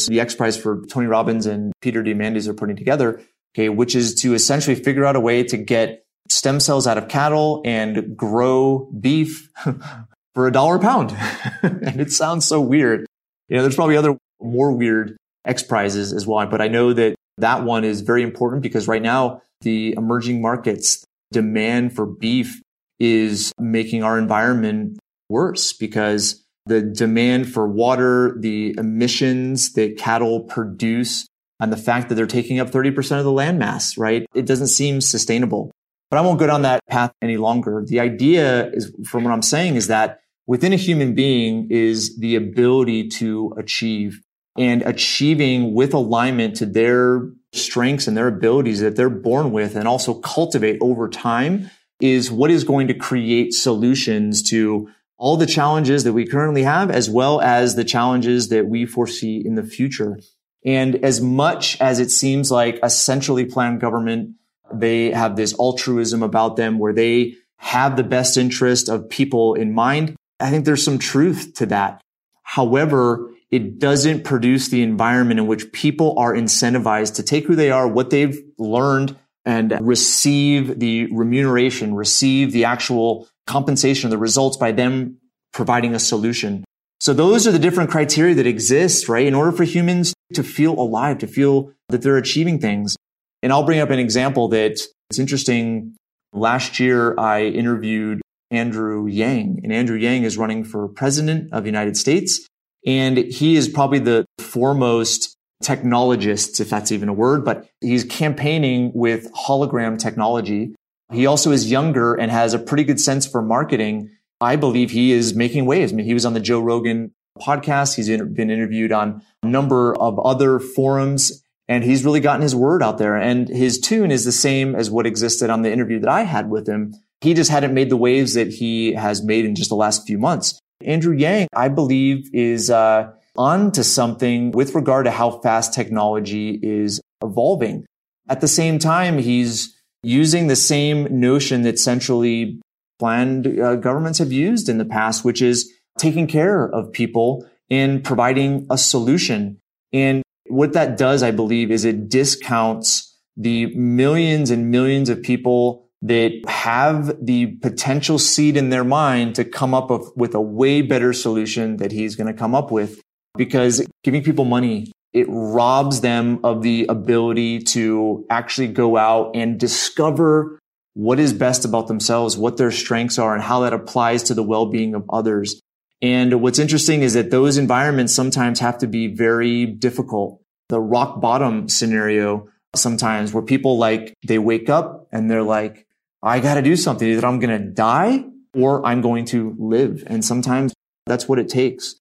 the 0.08 0.20
X 0.20 0.34
Prize 0.34 0.56
for 0.56 0.84
Tony 0.86 1.06
Robbins 1.06 1.46
and 1.46 1.72
Peter 1.80 2.02
Diamandis 2.02 2.48
are 2.48 2.54
putting 2.54 2.76
together, 2.76 3.20
okay, 3.54 3.68
which 3.68 3.94
is 3.94 4.14
to 4.16 4.34
essentially 4.34 4.76
figure 4.76 5.06
out 5.06 5.16
a 5.16 5.20
way 5.20 5.42
to 5.42 5.56
get 5.56 6.04
stem 6.28 6.60
cells 6.60 6.86
out 6.86 6.98
of 6.98 7.08
cattle 7.08 7.62
and 7.64 8.16
grow 8.16 8.90
beef 9.00 9.50
for 10.34 10.46
a 10.46 10.52
dollar 10.52 10.76
a 10.76 10.80
pound. 10.80 11.16
and 11.62 12.00
it 12.00 12.12
sounds 12.12 12.44
so 12.44 12.60
weird. 12.60 13.06
You 13.48 13.56
know, 13.56 13.62
there's 13.62 13.74
probably 13.74 13.96
other 13.96 14.18
more 14.40 14.72
weird 14.72 15.16
X 15.46 15.62
prizes 15.62 16.12
as 16.12 16.26
well, 16.26 16.46
but 16.46 16.60
I 16.60 16.68
know 16.68 16.92
that 16.92 17.14
that 17.38 17.64
one 17.64 17.84
is 17.84 18.02
very 18.02 18.22
important 18.22 18.62
because 18.62 18.86
right 18.86 19.00
now 19.00 19.42
the 19.62 19.94
emerging 19.96 20.42
markets 20.42 21.04
demand 21.32 21.94
for 21.94 22.04
beef 22.04 22.60
is 23.00 23.52
making 23.58 24.02
our 24.02 24.18
environment 24.18 24.98
worse 25.28 25.72
because 25.72 26.44
the 26.68 26.82
demand 26.82 27.52
for 27.52 27.66
water, 27.66 28.36
the 28.38 28.74
emissions 28.78 29.72
that 29.72 29.98
cattle 29.98 30.40
produce, 30.40 31.26
and 31.60 31.72
the 31.72 31.76
fact 31.76 32.08
that 32.08 32.14
they're 32.14 32.26
taking 32.26 32.60
up 32.60 32.70
30% 32.70 33.18
of 33.18 33.24
the 33.24 33.30
landmass, 33.30 33.98
right? 33.98 34.26
It 34.34 34.46
doesn't 34.46 34.68
seem 34.68 35.00
sustainable. 35.00 35.72
But 36.10 36.18
I 36.18 36.20
won't 36.22 36.38
go 36.38 36.46
down 36.46 36.62
that 36.62 36.80
path 36.88 37.12
any 37.20 37.36
longer. 37.36 37.84
The 37.86 38.00
idea 38.00 38.70
is, 38.70 38.92
from 39.06 39.24
what 39.24 39.32
I'm 39.32 39.42
saying, 39.42 39.76
is 39.76 39.88
that 39.88 40.20
within 40.46 40.72
a 40.72 40.76
human 40.76 41.14
being 41.14 41.68
is 41.70 42.16
the 42.18 42.36
ability 42.36 43.08
to 43.08 43.54
achieve 43.58 44.20
and 44.56 44.82
achieving 44.82 45.74
with 45.74 45.94
alignment 45.94 46.56
to 46.56 46.66
their 46.66 47.28
strengths 47.52 48.06
and 48.08 48.16
their 48.16 48.28
abilities 48.28 48.80
that 48.80 48.96
they're 48.96 49.10
born 49.10 49.52
with 49.52 49.76
and 49.76 49.86
also 49.86 50.14
cultivate 50.14 50.78
over 50.80 51.08
time 51.08 51.70
is 52.00 52.30
what 52.30 52.50
is 52.50 52.64
going 52.64 52.88
to 52.88 52.94
create 52.94 53.52
solutions 53.52 54.42
to 54.42 54.88
all 55.18 55.36
the 55.36 55.46
challenges 55.46 56.04
that 56.04 56.12
we 56.12 56.26
currently 56.26 56.62
have, 56.62 56.90
as 56.90 57.10
well 57.10 57.40
as 57.40 57.74
the 57.74 57.84
challenges 57.84 58.48
that 58.48 58.66
we 58.66 58.86
foresee 58.86 59.42
in 59.44 59.56
the 59.56 59.62
future. 59.62 60.18
And 60.64 60.96
as 61.04 61.20
much 61.20 61.80
as 61.80 61.98
it 61.98 62.10
seems 62.10 62.50
like 62.50 62.78
a 62.82 62.90
centrally 62.90 63.44
planned 63.44 63.80
government, 63.80 64.36
they 64.72 65.10
have 65.10 65.36
this 65.36 65.58
altruism 65.58 66.22
about 66.22 66.56
them 66.56 66.78
where 66.78 66.92
they 66.92 67.34
have 67.56 67.96
the 67.96 68.04
best 68.04 68.36
interest 68.36 68.88
of 68.88 69.10
people 69.10 69.54
in 69.54 69.72
mind. 69.72 70.14
I 70.38 70.50
think 70.50 70.64
there's 70.64 70.84
some 70.84 70.98
truth 70.98 71.54
to 71.56 71.66
that. 71.66 72.00
However, 72.42 73.30
it 73.50 73.78
doesn't 73.78 74.24
produce 74.24 74.68
the 74.68 74.82
environment 74.82 75.40
in 75.40 75.46
which 75.46 75.72
people 75.72 76.18
are 76.18 76.34
incentivized 76.34 77.16
to 77.16 77.22
take 77.22 77.46
who 77.46 77.56
they 77.56 77.70
are, 77.70 77.88
what 77.88 78.10
they've 78.10 78.38
learned 78.58 79.16
and 79.44 79.76
receive 79.80 80.78
the 80.78 81.06
remuneration, 81.06 81.94
receive 81.94 82.52
the 82.52 82.66
actual 82.66 83.26
compensation, 83.48 84.10
the 84.10 84.18
results 84.18 84.56
by 84.56 84.70
them 84.70 85.18
providing 85.52 85.94
a 85.94 85.98
solution. 85.98 86.64
So 87.00 87.12
those 87.12 87.46
are 87.46 87.52
the 87.52 87.58
different 87.58 87.90
criteria 87.90 88.34
that 88.36 88.46
exist, 88.46 89.08
right? 89.08 89.26
In 89.26 89.34
order 89.34 89.50
for 89.50 89.64
humans 89.64 90.14
to 90.34 90.42
feel 90.42 90.74
alive, 90.74 91.18
to 91.18 91.26
feel 91.26 91.72
that 91.88 92.02
they're 92.02 92.16
achieving 92.16 92.60
things. 92.60 92.96
And 93.42 93.52
I'll 93.52 93.64
bring 93.64 93.80
up 93.80 93.90
an 93.90 93.98
example 93.98 94.48
that 94.48 94.80
it's 95.10 95.18
interesting. 95.18 95.96
Last 96.32 96.78
year, 96.78 97.18
I 97.18 97.44
interviewed 97.44 98.20
Andrew 98.50 99.06
Yang 99.06 99.60
and 99.62 99.72
Andrew 99.72 99.96
Yang 99.96 100.24
is 100.24 100.36
running 100.36 100.64
for 100.64 100.88
president 100.88 101.52
of 101.52 101.62
the 101.62 101.68
United 101.68 101.96
States. 101.96 102.46
And 102.86 103.18
he 103.18 103.56
is 103.56 103.68
probably 103.68 103.98
the 103.98 104.24
foremost 104.38 105.34
technologist, 105.62 106.60
if 106.60 106.70
that's 106.70 106.92
even 106.92 107.08
a 107.08 107.12
word, 107.12 107.44
but 107.44 107.68
he's 107.80 108.04
campaigning 108.04 108.92
with 108.94 109.32
hologram 109.32 109.98
technology 109.98 110.74
he 111.12 111.26
also 111.26 111.50
is 111.50 111.70
younger 111.70 112.14
and 112.14 112.30
has 112.30 112.54
a 112.54 112.58
pretty 112.58 112.84
good 112.84 113.00
sense 113.00 113.26
for 113.26 113.42
marketing. 113.42 114.10
I 114.40 114.56
believe 114.56 114.90
he 114.90 115.12
is 115.12 115.34
making 115.34 115.66
waves. 115.66 115.92
I 115.92 115.96
mean, 115.96 116.06
he 116.06 116.14
was 116.14 116.26
on 116.26 116.34
the 116.34 116.40
Joe 116.40 116.60
Rogan 116.60 117.12
podcast. 117.40 117.94
He's 117.96 118.08
been 118.08 118.50
interviewed 118.50 118.92
on 118.92 119.22
a 119.42 119.46
number 119.46 119.96
of 119.96 120.18
other 120.18 120.58
forums 120.58 121.42
and 121.68 121.84
he's 121.84 122.04
really 122.04 122.20
gotten 122.20 122.42
his 122.42 122.54
word 122.54 122.82
out 122.82 122.98
there. 122.98 123.16
And 123.16 123.48
his 123.48 123.78
tune 123.78 124.10
is 124.10 124.24
the 124.24 124.32
same 124.32 124.74
as 124.74 124.90
what 124.90 125.06
existed 125.06 125.50
on 125.50 125.62
the 125.62 125.72
interview 125.72 126.00
that 126.00 126.08
I 126.08 126.22
had 126.22 126.50
with 126.50 126.66
him. 126.66 126.94
He 127.20 127.34
just 127.34 127.50
hadn't 127.50 127.74
made 127.74 127.90
the 127.90 127.96
waves 127.96 128.34
that 128.34 128.48
he 128.48 128.94
has 128.94 129.22
made 129.22 129.44
in 129.44 129.54
just 129.54 129.70
the 129.70 129.76
last 129.76 130.06
few 130.06 130.18
months. 130.18 130.58
Andrew 130.82 131.14
Yang, 131.14 131.48
I 131.54 131.68
believe, 131.68 132.30
is 132.32 132.70
uh, 132.70 133.10
onto 133.36 133.82
something 133.82 134.52
with 134.52 134.74
regard 134.74 135.04
to 135.06 135.10
how 135.10 135.40
fast 135.40 135.74
technology 135.74 136.58
is 136.62 137.00
evolving. 137.22 137.84
At 138.28 138.40
the 138.40 138.48
same 138.48 138.78
time, 138.78 139.18
he's 139.18 139.74
using 140.02 140.46
the 140.46 140.56
same 140.56 141.20
notion 141.20 141.62
that 141.62 141.78
centrally 141.78 142.60
planned 142.98 143.46
uh, 143.60 143.76
governments 143.76 144.18
have 144.18 144.32
used 144.32 144.68
in 144.68 144.78
the 144.78 144.84
past, 144.84 145.24
which 145.24 145.42
is 145.42 145.72
taking 145.98 146.26
care 146.26 146.64
of 146.64 146.92
people 146.92 147.46
and 147.70 148.02
providing 148.04 148.66
a 148.70 148.78
solution. 148.78 149.58
And 149.92 150.22
what 150.48 150.72
that 150.72 150.96
does, 150.96 151.22
I 151.22 151.30
believe, 151.30 151.70
is 151.70 151.84
it 151.84 152.08
discounts 152.08 153.16
the 153.36 153.74
millions 153.76 154.50
and 154.50 154.70
millions 154.70 155.08
of 155.08 155.22
people 155.22 155.88
that 156.02 156.32
have 156.46 157.14
the 157.24 157.46
potential 157.56 158.18
seed 158.18 158.56
in 158.56 158.70
their 158.70 158.84
mind 158.84 159.34
to 159.34 159.44
come 159.44 159.74
up 159.74 159.90
with 160.16 160.34
a 160.34 160.40
way 160.40 160.80
better 160.80 161.12
solution 161.12 161.76
that 161.78 161.92
he's 161.92 162.14
going 162.14 162.26
to 162.26 162.38
come 162.38 162.54
up 162.54 162.70
with 162.70 163.02
because 163.36 163.84
giving 164.04 164.22
people 164.22 164.44
money 164.44 164.92
it 165.12 165.26
robs 165.28 166.00
them 166.00 166.40
of 166.44 166.62
the 166.62 166.86
ability 166.88 167.60
to 167.60 168.26
actually 168.30 168.68
go 168.68 168.96
out 168.96 169.34
and 169.34 169.58
discover 169.58 170.58
what 170.94 171.18
is 171.18 171.32
best 171.32 171.64
about 171.64 171.86
themselves, 171.86 172.36
what 172.36 172.56
their 172.56 172.70
strengths 172.70 173.18
are, 173.18 173.34
and 173.34 173.42
how 173.42 173.60
that 173.60 173.72
applies 173.72 174.24
to 174.24 174.34
the 174.34 174.42
well-being 174.42 174.94
of 174.94 175.04
others. 175.10 175.60
And 176.02 176.40
what's 176.42 176.58
interesting 176.58 177.02
is 177.02 177.14
that 177.14 177.30
those 177.30 177.56
environments 177.56 178.14
sometimes 178.14 178.60
have 178.60 178.78
to 178.78 178.86
be 178.86 179.08
very 179.08 179.66
difficult. 179.66 180.42
The 180.68 180.80
rock 180.80 181.20
bottom 181.20 181.68
scenario 181.68 182.48
sometimes 182.74 183.32
where 183.32 183.42
people 183.42 183.78
like, 183.78 184.14
they 184.26 184.38
wake 184.38 184.68
up 184.68 185.08
and 185.10 185.30
they're 185.30 185.42
like, 185.42 185.86
I 186.22 186.40
got 186.40 186.54
to 186.54 186.62
do 186.62 186.76
something. 186.76 187.08
Either 187.08 187.26
I'm 187.26 187.38
going 187.38 187.58
to 187.58 187.70
die 187.70 188.24
or 188.54 188.84
I'm 188.84 189.00
going 189.00 189.24
to 189.26 189.56
live. 189.58 190.04
And 190.06 190.24
sometimes 190.24 190.74
that's 191.06 191.28
what 191.28 191.38
it 191.38 191.48
takes. 191.48 191.94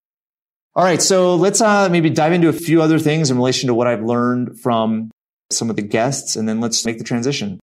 All 0.77 0.83
right. 0.83 1.01
So 1.01 1.35
let's 1.35 1.59
uh, 1.59 1.89
maybe 1.89 2.11
dive 2.11 2.33
into 2.33 2.49
a 2.49 2.53
few 2.53 2.83
other 2.83 2.99
things 2.99 3.31
in 3.31 3.37
relation 3.37 3.65
to 3.65 3.73
what 3.73 3.87
I've 3.87 4.03
learned 4.03 4.59
from 4.59 5.09
some 5.51 5.71
of 5.71 5.75
the 5.75 5.81
guests, 5.81 6.35
and 6.35 6.47
then 6.47 6.59
let's 6.59 6.85
make 6.85 6.99
the 6.99 7.03
transition. 7.03 7.59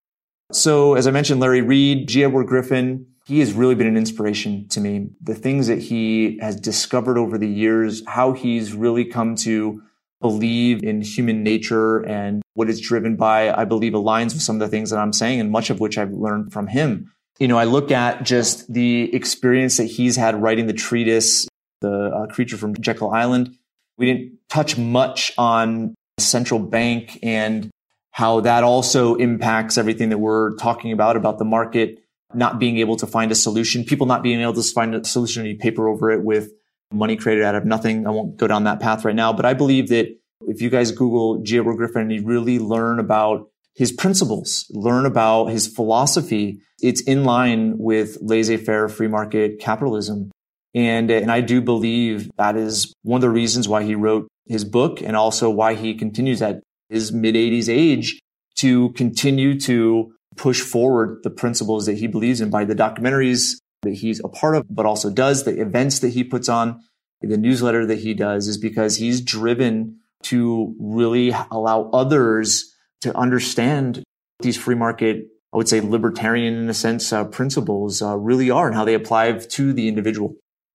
So 0.50 0.94
as 0.94 1.06
I 1.06 1.12
mentioned, 1.12 1.38
Larry 1.38 1.62
Reed, 1.62 2.08
G. 2.08 2.24
Edward 2.24 2.48
Griffin, 2.48 3.06
he 3.24 3.38
has 3.38 3.52
really 3.52 3.76
been 3.76 3.86
an 3.86 3.96
inspiration 3.96 4.66
to 4.70 4.80
me. 4.80 5.10
The 5.22 5.36
things 5.36 5.68
that 5.68 5.78
he 5.78 6.38
has 6.40 6.56
discovered 6.56 7.16
over 7.16 7.38
the 7.38 7.48
years, 7.48 8.02
how 8.08 8.32
he's 8.32 8.72
really 8.72 9.04
come 9.04 9.36
to 9.36 9.80
believe 10.20 10.82
in 10.82 11.00
human 11.00 11.44
nature 11.44 12.00
and 12.00 12.42
what 12.54 12.68
it's 12.68 12.80
driven 12.80 13.14
by, 13.14 13.54
I 13.54 13.64
believe 13.64 13.92
aligns 13.92 14.32
with 14.32 14.42
some 14.42 14.56
of 14.56 14.60
the 14.60 14.68
things 14.68 14.90
that 14.90 14.98
I'm 14.98 15.12
saying 15.12 15.38
and 15.38 15.52
much 15.52 15.70
of 15.70 15.78
which 15.78 15.98
I've 15.98 16.12
learned 16.12 16.52
from 16.52 16.66
him. 16.66 17.12
You 17.38 17.46
know, 17.46 17.58
I 17.58 17.64
look 17.64 17.92
at 17.92 18.24
just 18.24 18.72
the 18.72 19.14
experience 19.14 19.76
that 19.76 19.84
he's 19.84 20.16
had 20.16 20.42
writing 20.42 20.66
the 20.66 20.72
treatise 20.72 21.46
the 21.84 22.10
uh, 22.16 22.26
creature 22.34 22.56
from 22.56 22.74
Jekyll 22.80 23.10
Island. 23.10 23.56
We 23.98 24.06
didn't 24.06 24.38
touch 24.48 24.76
much 24.76 25.32
on 25.38 25.94
central 26.18 26.60
bank 26.60 27.18
and 27.22 27.70
how 28.10 28.40
that 28.40 28.64
also 28.64 29.16
impacts 29.16 29.76
everything 29.76 30.10
that 30.10 30.18
we're 30.18 30.54
talking 30.56 30.92
about, 30.92 31.16
about 31.16 31.38
the 31.38 31.44
market 31.44 31.98
not 32.32 32.58
being 32.58 32.78
able 32.78 32.96
to 32.96 33.06
find 33.06 33.30
a 33.30 33.34
solution, 33.34 33.84
people 33.84 34.06
not 34.06 34.22
being 34.22 34.40
able 34.40 34.54
to 34.54 34.62
find 34.62 34.94
a 34.94 35.04
solution 35.04 35.44
you 35.46 35.56
paper 35.56 35.88
over 35.88 36.10
it 36.10 36.24
with 36.24 36.50
money 36.92 37.16
created 37.16 37.44
out 37.44 37.54
of 37.54 37.64
nothing. 37.64 38.06
I 38.06 38.10
won't 38.10 38.36
go 38.36 38.46
down 38.46 38.64
that 38.64 38.80
path 38.80 39.04
right 39.04 39.14
now, 39.14 39.32
but 39.32 39.44
I 39.44 39.54
believe 39.54 39.88
that 39.88 40.06
if 40.42 40.60
you 40.60 40.70
guys 40.70 40.92
Google 40.92 41.42
G. 41.42 41.58
Edward 41.58 41.76
Griffin 41.76 42.02
and 42.02 42.12
you 42.12 42.24
really 42.24 42.58
learn 42.58 42.98
about 42.98 43.48
his 43.74 43.92
principles, 43.92 44.66
learn 44.70 45.06
about 45.06 45.46
his 45.46 45.66
philosophy, 45.66 46.60
it's 46.80 47.02
in 47.02 47.24
line 47.24 47.78
with 47.78 48.18
laissez-faire 48.20 48.88
free 48.88 49.08
market 49.08 49.58
capitalism. 49.58 50.30
And, 50.74 51.10
and 51.10 51.30
I 51.30 51.40
do 51.40 51.60
believe 51.60 52.30
that 52.36 52.56
is 52.56 52.92
one 53.02 53.18
of 53.18 53.22
the 53.22 53.30
reasons 53.30 53.68
why 53.68 53.84
he 53.84 53.94
wrote 53.94 54.28
his 54.46 54.64
book 54.64 55.00
and 55.00 55.16
also 55.16 55.48
why 55.48 55.74
he 55.74 55.94
continues 55.94 56.42
at 56.42 56.60
his 56.88 57.12
mid 57.12 57.34
80s 57.34 57.68
age 57.68 58.20
to 58.56 58.90
continue 58.90 59.58
to 59.60 60.12
push 60.36 60.60
forward 60.60 61.20
the 61.22 61.30
principles 61.30 61.86
that 61.86 61.98
he 61.98 62.06
believes 62.06 62.40
in 62.40 62.50
by 62.50 62.64
the 62.64 62.74
documentaries 62.74 63.54
that 63.82 63.94
he's 63.94 64.20
a 64.24 64.28
part 64.28 64.56
of, 64.56 64.64
but 64.68 64.86
also 64.86 65.10
does 65.10 65.44
the 65.44 65.60
events 65.60 66.00
that 66.00 66.08
he 66.08 66.24
puts 66.24 66.48
on, 66.48 66.80
the 67.20 67.36
newsletter 67.36 67.86
that 67.86 68.00
he 68.00 68.14
does 68.14 68.48
is 68.48 68.58
because 68.58 68.96
he's 68.96 69.20
driven 69.20 69.98
to 70.22 70.74
really 70.78 71.34
allow 71.50 71.90
others 71.92 72.74
to 73.02 73.16
understand 73.16 74.02
these 74.40 74.56
free 74.56 74.74
market, 74.74 75.26
I 75.52 75.56
would 75.56 75.68
say 75.68 75.80
libertarian 75.80 76.54
in 76.54 76.68
a 76.68 76.74
sense, 76.74 77.12
uh, 77.12 77.24
principles 77.24 78.02
uh, 78.02 78.16
really 78.16 78.50
are 78.50 78.66
and 78.66 78.74
how 78.74 78.84
they 78.84 78.94
apply 78.94 79.32
to 79.32 79.72
the 79.72 79.88
individual. 79.88 80.34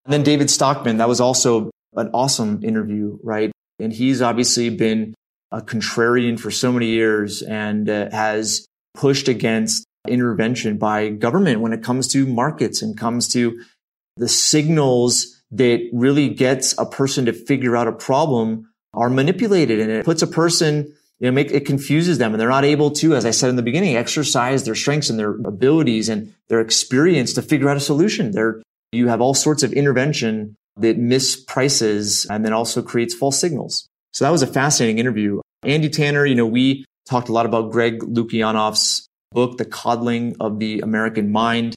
And 0.09 0.15
then 0.15 0.23
David 0.23 0.49
Stockman, 0.49 0.97
that 0.97 1.07
was 1.07 1.21
also 1.21 1.69
an 1.95 2.09
awesome 2.15 2.63
interview, 2.63 3.19
right? 3.21 3.51
And 3.77 3.93
he's 3.93 4.23
obviously 4.23 4.71
been 4.71 5.13
a 5.51 5.61
contrarian 5.61 6.39
for 6.39 6.49
so 6.49 6.71
many 6.71 6.87
years 6.87 7.43
and 7.43 7.87
uh, 7.87 8.09
has 8.09 8.65
pushed 8.95 9.27
against 9.27 9.85
intervention 10.07 10.79
by 10.79 11.09
government 11.09 11.61
when 11.61 11.73
it 11.73 11.83
comes 11.83 12.07
to 12.07 12.25
markets 12.25 12.81
and 12.81 12.97
comes 12.97 13.27
to 13.33 13.63
the 14.17 14.27
signals 14.27 15.39
that 15.51 15.87
really 15.93 16.29
gets 16.29 16.73
a 16.79 16.87
person 16.87 17.25
to 17.25 17.31
figure 17.33 17.77
out 17.77 17.87
a 17.87 17.91
problem 17.91 18.67
are 18.95 19.11
manipulated 19.11 19.79
and 19.79 19.91
it 19.91 20.05
puts 20.05 20.23
a 20.23 20.27
person 20.27 20.91
you 21.19 21.27
know, 21.27 21.31
make, 21.31 21.51
it 21.51 21.67
confuses 21.67 22.17
them 22.17 22.33
and 22.33 22.41
they're 22.41 22.49
not 22.49 22.65
able 22.65 22.89
to, 22.89 23.13
as 23.13 23.27
I 23.27 23.31
said 23.31 23.51
in 23.51 23.57
the 23.57 23.61
beginning, 23.61 23.95
exercise 23.95 24.63
their 24.63 24.73
strengths 24.73 25.11
and 25.11 25.19
their 25.19 25.35
abilities 25.35 26.09
and 26.09 26.33
their 26.47 26.61
experience 26.61 27.33
to 27.33 27.43
figure 27.43 27.69
out 27.69 27.77
a 27.77 27.79
solution. 27.79 28.31
They're 28.31 28.59
you 28.91 29.07
have 29.07 29.21
all 29.21 29.33
sorts 29.33 29.63
of 29.63 29.73
intervention 29.73 30.55
that 30.77 30.99
misprices 30.99 32.25
and 32.29 32.45
then 32.45 32.53
also 32.53 32.81
creates 32.81 33.13
false 33.13 33.39
signals. 33.39 33.87
So 34.13 34.25
that 34.25 34.31
was 34.31 34.41
a 34.41 34.47
fascinating 34.47 34.99
interview. 34.99 35.41
Andy 35.63 35.89
Tanner, 35.89 36.25
you 36.25 36.35
know, 36.35 36.45
we 36.45 36.85
talked 37.07 37.29
a 37.29 37.33
lot 37.33 37.45
about 37.45 37.71
Greg 37.71 37.99
Lukianoff's 37.99 39.07
book, 39.31 39.57
The 39.57 39.65
Coddling 39.65 40.35
of 40.39 40.59
the 40.59 40.79
American 40.79 41.31
Mind. 41.31 41.75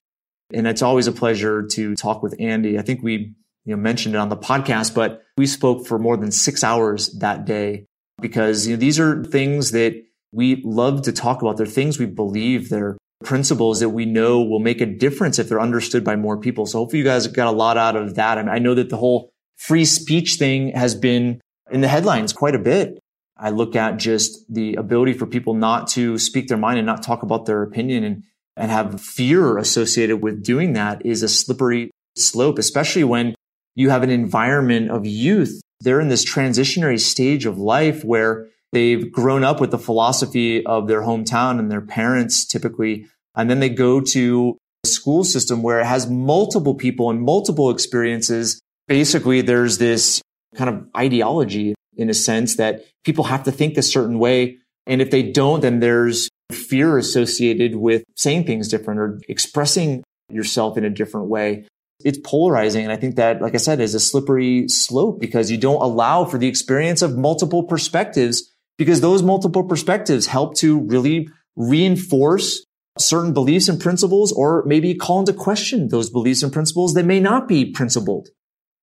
And 0.54 0.66
it's 0.66 0.82
always 0.82 1.06
a 1.06 1.12
pleasure 1.12 1.66
to 1.72 1.94
talk 1.96 2.22
with 2.22 2.34
Andy. 2.38 2.78
I 2.78 2.82
think 2.82 3.02
we 3.02 3.34
you 3.64 3.76
know, 3.76 3.76
mentioned 3.76 4.14
it 4.14 4.18
on 4.18 4.28
the 4.28 4.36
podcast, 4.36 4.94
but 4.94 5.22
we 5.36 5.46
spoke 5.46 5.86
for 5.86 5.98
more 5.98 6.16
than 6.16 6.30
six 6.30 6.62
hours 6.62 7.08
that 7.18 7.44
day 7.44 7.86
because 8.20 8.66
you 8.66 8.74
know, 8.74 8.80
these 8.80 9.00
are 9.00 9.24
things 9.24 9.70
that 9.72 10.02
we 10.32 10.62
love 10.64 11.02
to 11.02 11.12
talk 11.12 11.42
about. 11.42 11.56
They're 11.56 11.66
things 11.66 11.98
we 11.98 12.06
believe. 12.06 12.68
They're 12.68 12.96
principles 13.24 13.80
that 13.80 13.90
we 13.90 14.04
know 14.04 14.42
will 14.42 14.58
make 14.58 14.80
a 14.80 14.86
difference 14.86 15.38
if 15.38 15.48
they're 15.48 15.60
understood 15.60 16.04
by 16.04 16.16
more 16.16 16.36
people. 16.36 16.66
So 16.66 16.78
hopefully 16.78 16.98
you 16.98 17.04
guys 17.04 17.26
got 17.26 17.48
a 17.48 17.56
lot 17.56 17.76
out 17.76 17.96
of 17.96 18.14
that. 18.16 18.38
I, 18.38 18.42
mean, 18.42 18.50
I 18.50 18.58
know 18.58 18.74
that 18.74 18.90
the 18.90 18.96
whole 18.96 19.32
free 19.56 19.84
speech 19.84 20.34
thing 20.34 20.72
has 20.72 20.94
been 20.94 21.40
in 21.70 21.80
the 21.80 21.88
headlines 21.88 22.32
quite 22.32 22.54
a 22.54 22.58
bit. 22.58 22.98
I 23.36 23.50
look 23.50 23.74
at 23.74 23.98
just 23.98 24.52
the 24.52 24.74
ability 24.74 25.14
for 25.14 25.26
people 25.26 25.54
not 25.54 25.88
to 25.88 26.18
speak 26.18 26.48
their 26.48 26.58
mind 26.58 26.78
and 26.78 26.86
not 26.86 27.02
talk 27.02 27.22
about 27.22 27.46
their 27.46 27.62
opinion 27.62 28.04
and, 28.04 28.24
and 28.56 28.70
have 28.70 29.00
fear 29.00 29.58
associated 29.58 30.18
with 30.18 30.44
doing 30.44 30.74
that 30.74 31.04
is 31.04 31.22
a 31.22 31.28
slippery 31.28 31.90
slope, 32.16 32.58
especially 32.58 33.04
when 33.04 33.34
you 33.74 33.90
have 33.90 34.02
an 34.02 34.10
environment 34.10 34.90
of 34.90 35.06
youth. 35.06 35.60
They're 35.80 36.00
in 36.00 36.08
this 36.08 36.24
transitionary 36.24 37.00
stage 37.00 37.46
of 37.46 37.58
life 37.58 38.04
where 38.04 38.48
they've 38.72 39.12
grown 39.12 39.44
up 39.44 39.60
with 39.60 39.70
the 39.70 39.78
philosophy 39.78 40.64
of 40.66 40.88
their 40.88 41.02
hometown 41.02 41.58
and 41.58 41.70
their 41.70 41.80
parents 41.80 42.44
typically 42.44 43.06
and 43.34 43.48
then 43.48 43.60
they 43.60 43.68
go 43.68 44.00
to 44.00 44.58
a 44.84 44.88
school 44.88 45.24
system 45.24 45.62
where 45.62 45.80
it 45.80 45.86
has 45.86 46.08
multiple 46.08 46.74
people 46.74 47.10
and 47.10 47.22
multiple 47.22 47.70
experiences. 47.70 48.60
Basically, 48.88 49.40
there's 49.40 49.78
this 49.78 50.20
kind 50.54 50.68
of 50.68 50.86
ideology 50.96 51.74
in 51.96 52.10
a 52.10 52.14
sense 52.14 52.56
that 52.56 52.84
people 53.04 53.24
have 53.24 53.44
to 53.44 53.52
think 53.52 53.76
a 53.76 53.82
certain 53.82 54.18
way. 54.18 54.58
And 54.86 55.00
if 55.00 55.10
they 55.10 55.22
don't, 55.22 55.60
then 55.60 55.80
there's 55.80 56.28
fear 56.50 56.98
associated 56.98 57.76
with 57.76 58.02
saying 58.16 58.44
things 58.44 58.68
different 58.68 59.00
or 59.00 59.20
expressing 59.28 60.02
yourself 60.30 60.76
in 60.76 60.84
a 60.84 60.90
different 60.90 61.28
way. 61.28 61.66
It's 62.04 62.18
polarizing. 62.18 62.82
And 62.82 62.92
I 62.92 62.96
think 62.96 63.16
that, 63.16 63.40
like 63.40 63.54
I 63.54 63.58
said, 63.58 63.80
is 63.80 63.94
a 63.94 64.00
slippery 64.00 64.66
slope 64.68 65.20
because 65.20 65.50
you 65.50 65.56
don't 65.56 65.80
allow 65.80 66.24
for 66.24 66.36
the 66.36 66.48
experience 66.48 67.00
of 67.00 67.16
multiple 67.16 67.62
perspectives 67.62 68.51
because 68.82 69.00
those 69.00 69.22
multiple 69.22 69.62
perspectives 69.62 70.26
help 70.26 70.56
to 70.56 70.80
really 70.80 71.28
reinforce 71.56 72.64
certain 72.98 73.32
beliefs 73.32 73.68
and 73.68 73.80
principles 73.80 74.32
or 74.32 74.64
maybe 74.66 74.94
call 74.94 75.20
into 75.20 75.32
question 75.32 75.88
those 75.88 76.10
beliefs 76.10 76.42
and 76.42 76.52
principles 76.52 76.94
that 76.94 77.04
may 77.04 77.20
not 77.20 77.48
be 77.48 77.64
principled. 77.64 78.28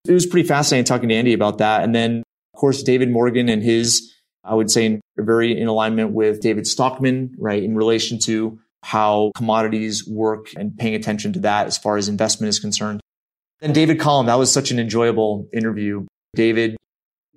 It 0.07 0.13
was 0.13 0.25
pretty 0.25 0.47
fascinating 0.47 0.85
talking 0.85 1.09
to 1.09 1.15
Andy 1.15 1.33
about 1.33 1.57
that. 1.57 1.83
And 1.83 1.93
then, 1.93 2.23
of 2.53 2.59
course, 2.59 2.81
David 2.81 3.09
Morgan 3.09 3.49
and 3.49 3.61
his, 3.61 4.13
I 4.43 4.55
would 4.55 4.71
say, 4.71 5.01
very 5.17 5.59
in 5.59 5.67
alignment 5.67 6.13
with 6.13 6.41
David 6.41 6.65
Stockman, 6.65 7.35
right, 7.37 7.61
in 7.61 7.75
relation 7.75 8.17
to 8.19 8.59
how 8.83 9.31
commodities 9.35 10.07
work 10.07 10.47
and 10.55 10.77
paying 10.77 10.95
attention 10.95 11.33
to 11.33 11.39
that 11.41 11.67
as 11.67 11.77
far 11.77 11.97
as 11.97 12.07
investment 12.07 12.49
is 12.49 12.59
concerned. 12.59 13.01
And 13.61 13.75
David 13.75 13.99
Collum, 13.99 14.27
that 14.27 14.35
was 14.35 14.51
such 14.51 14.71
an 14.71 14.79
enjoyable 14.79 15.49
interview. 15.51 16.05
David, 16.33 16.77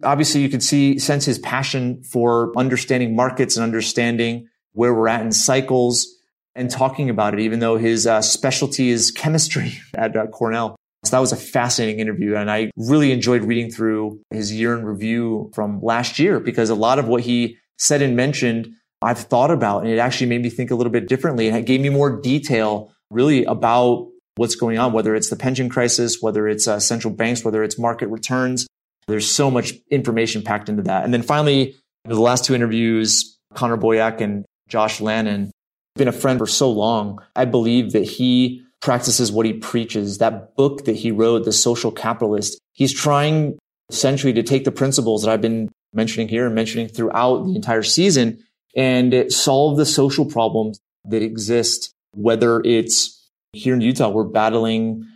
obviously 0.03 0.41
you 0.41 0.49
could 0.49 0.63
see, 0.63 0.99
sense 0.99 1.25
his 1.25 1.39
passion 1.39 2.03
for 2.03 2.53
understanding 2.57 3.15
markets 3.17 3.57
and 3.57 3.65
understanding 3.65 4.49
where 4.73 4.95
we're 4.95 5.09
at 5.09 5.23
in 5.23 5.33
cycles 5.33 6.19
and 6.55 6.71
talking 6.71 7.11
about 7.11 7.35
it, 7.35 7.41
even 7.41 7.61
though 7.61 7.77
his 7.77 8.07
uh, 8.07 8.21
specialty 8.21 8.91
is 8.91 9.11
chemistry 9.11 9.79
at 9.95 10.17
uh, 10.17 10.27
Cornell. 10.27 10.77
that 11.11 11.19
was 11.19 11.33
a 11.33 11.37
fascinating 11.37 12.01
interview. 12.01 12.37
And 12.37 12.51
I 12.51 12.71
really 12.77 13.13
enjoyed 13.13 13.43
reading 13.43 13.71
through 13.71 14.21
his 14.31 14.53
year 14.53 14.77
in 14.77 14.85
review 14.85 15.51
from 15.55 15.81
last 15.83 16.19
year 16.19 16.41
because 16.41 16.71
a 16.71 16.75
lot 16.75 16.99
of 16.99 17.09
what 17.09 17.23
he 17.23 17.59
said 17.79 18.03
and 18.03 18.17
mentioned, 18.17 18.69
I've 19.03 19.19
thought 19.19 19.51
about 19.51 19.83
and 19.83 19.91
it 19.91 19.99
actually 19.99 20.29
made 20.29 20.43
me 20.43 20.51
think 20.51 20.71
a 20.71 20.75
little 20.75 20.93
bit 20.93 21.09
differently. 21.09 21.49
And 21.49 21.57
it 21.57 21.67
gave 21.67 21.81
me 21.81 21.89
more 21.89 22.21
detail 22.21 22.93
really 23.11 23.45
about 23.45 24.09
what's 24.37 24.55
going 24.55 24.79
on, 24.79 24.93
whether 24.93 25.15
it's 25.15 25.29
the 25.29 25.37
pension 25.37 25.69
crisis, 25.69 26.19
whether 26.21 26.49
it's 26.49 26.67
uh, 26.67 26.81
central 26.81 27.13
banks, 27.13 27.45
whether 27.45 27.63
it's 27.63 27.79
market 27.79 28.09
returns. 28.09 28.67
There's 29.09 29.31
so 29.31 29.51
much 29.51 29.75
information 29.91 30.43
packed 30.43 30.69
into 30.69 30.83
that. 30.83 31.05
And 31.05 31.13
then 31.13 31.23
finally, 31.23 31.77
the 32.05 32.21
last 32.21 32.45
two 32.45 32.55
interviews, 32.55 33.37
Connor 33.55 33.77
Boyack 33.77 34.21
and 34.21 34.45
Josh 34.69 35.01
Lannon, 35.01 35.51
been 35.97 36.09
a 36.09 36.13
friend 36.13 36.39
for 36.39 36.47
so 36.47 36.71
long. 36.71 37.19
I 37.37 37.45
believe 37.45 37.93
that 37.93 38.05
he 38.05 38.63
practices 38.81 39.31
what 39.31 39.47
he 39.47 39.53
preaches. 39.53 40.19
That 40.19 40.57
book 40.57 40.85
that 40.85 40.97
he 40.97 41.11
wrote, 41.11 41.45
The 41.45 41.53
Social 41.53 41.93
Capitalist, 41.93 42.59
he's 42.73 42.93
trying 42.93 43.59
essentially 43.91 44.33
to 44.33 44.43
take 44.43 44.65
the 44.65 44.73
principles 44.73 45.23
that 45.23 45.31
I've 45.31 45.43
been 45.43 45.69
mentioning 45.93 46.29
here 46.29 46.47
and 46.47 46.55
mentioning 46.55 46.89
throughout 46.89 47.45
the 47.45 47.55
entire 47.55 47.83
season 47.83 48.43
and 48.75 49.31
solve 49.31 49.77
the 49.77 49.85
social 49.85 50.25
problems 50.25 50.81
that 51.05 51.23
exist, 51.23 51.93
whether 52.15 52.61
it's 52.65 53.29
here 53.53 53.75
in 53.75 53.83
Utah, 53.83 54.09
we're 54.09 54.25
battling 54.25 55.07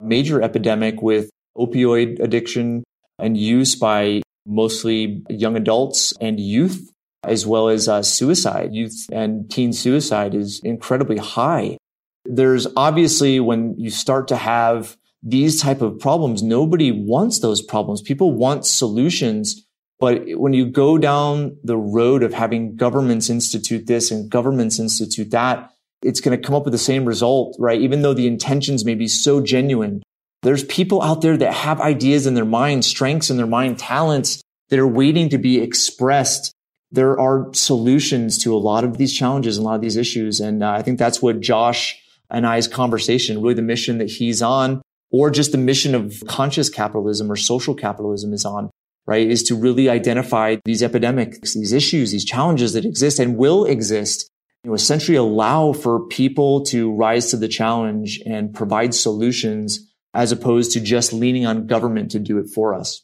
major 0.00 0.40
epidemic 0.40 1.02
with 1.02 1.28
opioid 1.56 2.20
addiction 2.20 2.82
and 3.22 3.36
used 3.38 3.80
by 3.80 4.22
mostly 4.44 5.22
young 5.30 5.56
adults 5.56 6.12
and 6.20 6.40
youth, 6.40 6.90
as 7.24 7.46
well 7.46 7.68
as 7.68 7.88
uh, 7.88 8.02
suicide. 8.02 8.74
Youth 8.74 9.06
and 9.12 9.50
teen 9.50 9.72
suicide 9.72 10.34
is 10.34 10.60
incredibly 10.64 11.18
high. 11.18 11.78
There's 12.24 12.66
obviously 12.76 13.40
when 13.40 13.78
you 13.78 13.90
start 13.90 14.28
to 14.28 14.36
have 14.36 14.96
these 15.22 15.60
type 15.60 15.82
of 15.82 16.00
problems, 16.00 16.42
nobody 16.42 16.90
wants 16.90 17.38
those 17.38 17.62
problems. 17.62 18.02
People 18.02 18.32
want 18.32 18.66
solutions. 18.66 19.64
But 20.00 20.22
when 20.36 20.52
you 20.52 20.66
go 20.66 20.98
down 20.98 21.56
the 21.62 21.76
road 21.76 22.24
of 22.24 22.34
having 22.34 22.74
governments 22.74 23.30
institute 23.30 23.86
this 23.86 24.10
and 24.10 24.28
governments 24.28 24.80
institute 24.80 25.30
that, 25.30 25.70
it's 26.02 26.20
going 26.20 26.36
to 26.36 26.44
come 26.44 26.56
up 26.56 26.64
with 26.64 26.72
the 26.72 26.78
same 26.78 27.04
result, 27.04 27.54
right? 27.60 27.80
Even 27.80 28.02
though 28.02 28.14
the 28.14 28.26
intentions 28.26 28.84
may 28.84 28.96
be 28.96 29.06
so 29.06 29.40
genuine. 29.40 30.02
There's 30.42 30.64
people 30.64 31.02
out 31.02 31.22
there 31.22 31.36
that 31.36 31.54
have 31.54 31.80
ideas 31.80 32.26
in 32.26 32.34
their 32.34 32.44
mind, 32.44 32.84
strengths 32.84 33.30
in 33.30 33.36
their 33.36 33.46
mind, 33.46 33.78
talents 33.78 34.42
that 34.70 34.78
are 34.78 34.88
waiting 34.88 35.28
to 35.28 35.38
be 35.38 35.60
expressed. 35.60 36.52
There 36.90 37.18
are 37.18 37.48
solutions 37.54 38.38
to 38.38 38.54
a 38.54 38.58
lot 38.58 38.84
of 38.84 38.98
these 38.98 39.16
challenges 39.16 39.56
and 39.56 39.64
a 39.64 39.68
lot 39.68 39.76
of 39.76 39.80
these 39.80 39.96
issues. 39.96 40.40
And 40.40 40.62
uh, 40.62 40.72
I 40.72 40.82
think 40.82 40.98
that's 40.98 41.22
what 41.22 41.40
Josh 41.40 41.96
and 42.28 42.46
I's 42.46 42.66
conversation, 42.66 43.40
really 43.40 43.54
the 43.54 43.62
mission 43.62 43.98
that 43.98 44.10
he's 44.10 44.42
on, 44.42 44.82
or 45.10 45.30
just 45.30 45.52
the 45.52 45.58
mission 45.58 45.94
of 45.94 46.22
conscious 46.26 46.68
capitalism 46.68 47.30
or 47.30 47.36
social 47.36 47.74
capitalism 47.74 48.32
is 48.32 48.44
on, 48.44 48.70
right? 49.06 49.30
Is 49.30 49.42
to 49.44 49.54
really 49.54 49.88
identify 49.88 50.56
these 50.64 50.82
epidemics, 50.82 51.54
these 51.54 51.72
issues, 51.72 52.10
these 52.10 52.24
challenges 52.24 52.72
that 52.72 52.84
exist 52.84 53.20
and 53.20 53.36
will 53.36 53.64
exist 53.64 54.28
you 54.64 54.70
know, 54.70 54.74
essentially 54.74 55.16
allow 55.16 55.72
for 55.72 56.06
people 56.06 56.62
to 56.62 56.92
rise 56.92 57.30
to 57.30 57.36
the 57.36 57.48
challenge 57.48 58.20
and 58.24 58.54
provide 58.54 58.94
solutions 58.94 59.91
as 60.14 60.32
opposed 60.32 60.72
to 60.72 60.80
just 60.80 61.12
leaning 61.12 61.46
on 61.46 61.66
government 61.66 62.10
to 62.10 62.18
do 62.18 62.38
it 62.38 62.48
for 62.48 62.74
us. 62.74 63.02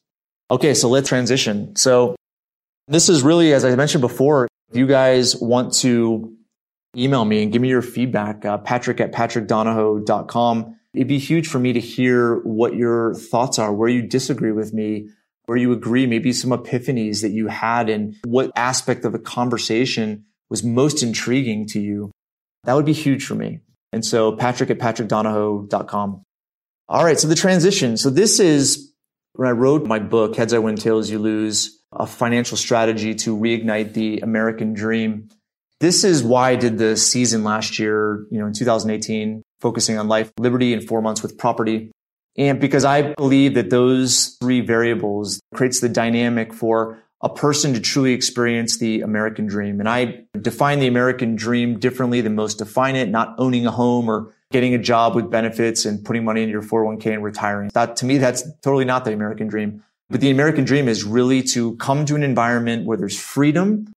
Okay, 0.51 0.75
so 0.75 0.89
let's 0.89 1.09
transition. 1.09 1.75
So 1.77 2.17
this 2.87 3.09
is 3.09 3.23
really, 3.23 3.53
as 3.53 3.65
I 3.65 3.75
mentioned 3.77 4.01
before, 4.01 4.49
if 4.71 4.77
you 4.77 4.87
guys 4.87 5.37
want 5.37 5.75
to 5.75 6.35
email 6.97 7.25
me 7.25 7.43
and 7.43 7.53
give 7.53 7.63
me 7.63 7.69
your 7.69 7.83
feedback, 7.83 8.45
uh, 8.45 8.59
patrick 8.59 9.01
at 9.01 9.13
patrickdonohoe.com. 9.13 10.77
It'd 10.95 11.09
be 11.09 11.19
huge 11.19 11.49
for 11.49 11.59
me 11.59 11.73
to 11.75 11.81
hear 11.81 12.37
what 12.41 12.75
your 12.75 13.15
thoughts 13.15 13.59
are, 13.59 13.73
where 13.73 13.89
you 13.89 14.03
disagree 14.03 14.53
with 14.53 14.73
me, 14.73 15.09
where 15.47 15.59
you 15.59 15.73
agree, 15.73 16.07
maybe 16.07 16.33
some 16.33 16.51
epiphanies 16.51 17.23
that 17.23 17.31
you 17.31 17.49
had 17.49 17.89
and 17.89 18.17
what 18.25 18.51
aspect 18.57 19.05
of 19.05 19.13
the 19.13 19.19
conversation 19.19 20.25
was 20.51 20.65
most 20.65 21.03
intriguing 21.03 21.67
to 21.67 21.81
you, 21.81 22.11
that 22.65 22.75
would 22.75 22.87
be 22.87 22.93
huge 22.93 23.25
for 23.25 23.35
me. 23.35 23.61
And 23.93 24.05
so 24.05 24.33
Patrick 24.33 24.71
at 24.71 24.79
patrickdonohoe.com. 24.79 26.23
All 26.89 27.05
right. 27.05 27.19
So 27.19 27.29
the 27.29 27.35
transition. 27.35 27.97
So 27.97 28.09
this 28.09 28.41
is 28.41 28.93
when 29.35 29.47
I 29.47 29.53
wrote 29.53 29.87
my 29.87 29.99
book, 29.99 30.37
Heads 30.37 30.55
I 30.55 30.59
Win, 30.59 30.77
Tails 30.77 31.11
You 31.11 31.19
Lose, 31.19 31.79
a 31.93 32.07
financial 32.07 32.57
strategy 32.57 33.15
to 33.17 33.37
reignite 33.37 33.93
the 33.93 34.21
American 34.21 34.73
dream. 34.73 35.29
This 35.81 36.03
is 36.03 36.23
why 36.25 36.51
I 36.51 36.57
did 36.57 36.79
the 36.79 36.97
season 36.97 37.45
last 37.45 37.79
year, 37.79 38.27
you 38.31 38.39
know, 38.39 38.47
in 38.47 38.53
2018, 38.53 39.43
focusing 39.61 39.99
on 39.99 40.09
life, 40.09 40.33
liberty, 40.39 40.73
and 40.73 40.87
four 40.87 41.03
months 41.03 41.23
with 41.23 41.39
property. 41.39 41.93
And 42.37 42.61
because 42.61 42.85
I 42.85 43.15
believe 43.15 43.55
that 43.55 43.71
those 43.71 44.37
three 44.41 44.61
variables 44.61 45.41
creates 45.55 45.81
the 45.81 45.89
dynamic 45.89 46.55
for 46.55 47.03
a 47.21 47.29
person 47.29 47.75
to 47.75 47.81
truly 47.81 48.13
experience 48.13 48.79
the 48.79 49.03
American 49.03 49.47
dream. 49.47 49.81
And 49.81 49.89
I 49.89 50.25
define 50.41 50.79
the 50.79 50.87
American 50.87 51.37
dream 51.37 51.79
differently 51.79 52.21
than 52.21 52.35
most 52.35 52.59
define 52.59 52.97
it, 52.97 53.09
not 53.09 53.35
owning 53.39 53.67
a 53.67 53.73
home 53.73 54.09
or 54.09 54.35
getting 54.51 54.75
a 54.75 54.79
job 54.79 55.15
with 55.15 55.31
benefits 55.31 55.85
and 55.85 56.05
putting 56.05 56.25
money 56.25 56.43
in 56.43 56.49
your 56.49 56.63
401k 56.63 57.15
and 57.15 57.23
retiring. 57.23 57.71
That 57.75 57.97
to 57.97 58.07
me, 58.07 58.19
that's 58.19 58.45
totally 58.63 58.85
not 58.85 59.05
the 59.05 59.13
American 59.13 59.49
dream. 59.49 59.83
But 60.11 60.21
the 60.21 60.31
American 60.31 60.65
dream 60.65 60.89
is 60.89 61.05
really 61.05 61.43
to 61.45 61.77
come 61.77 62.07
to 62.07 62.15
an 62.15 62.23
environment 62.23 62.87
where 62.87 62.97
there's 62.97 63.19
freedom 63.19 63.93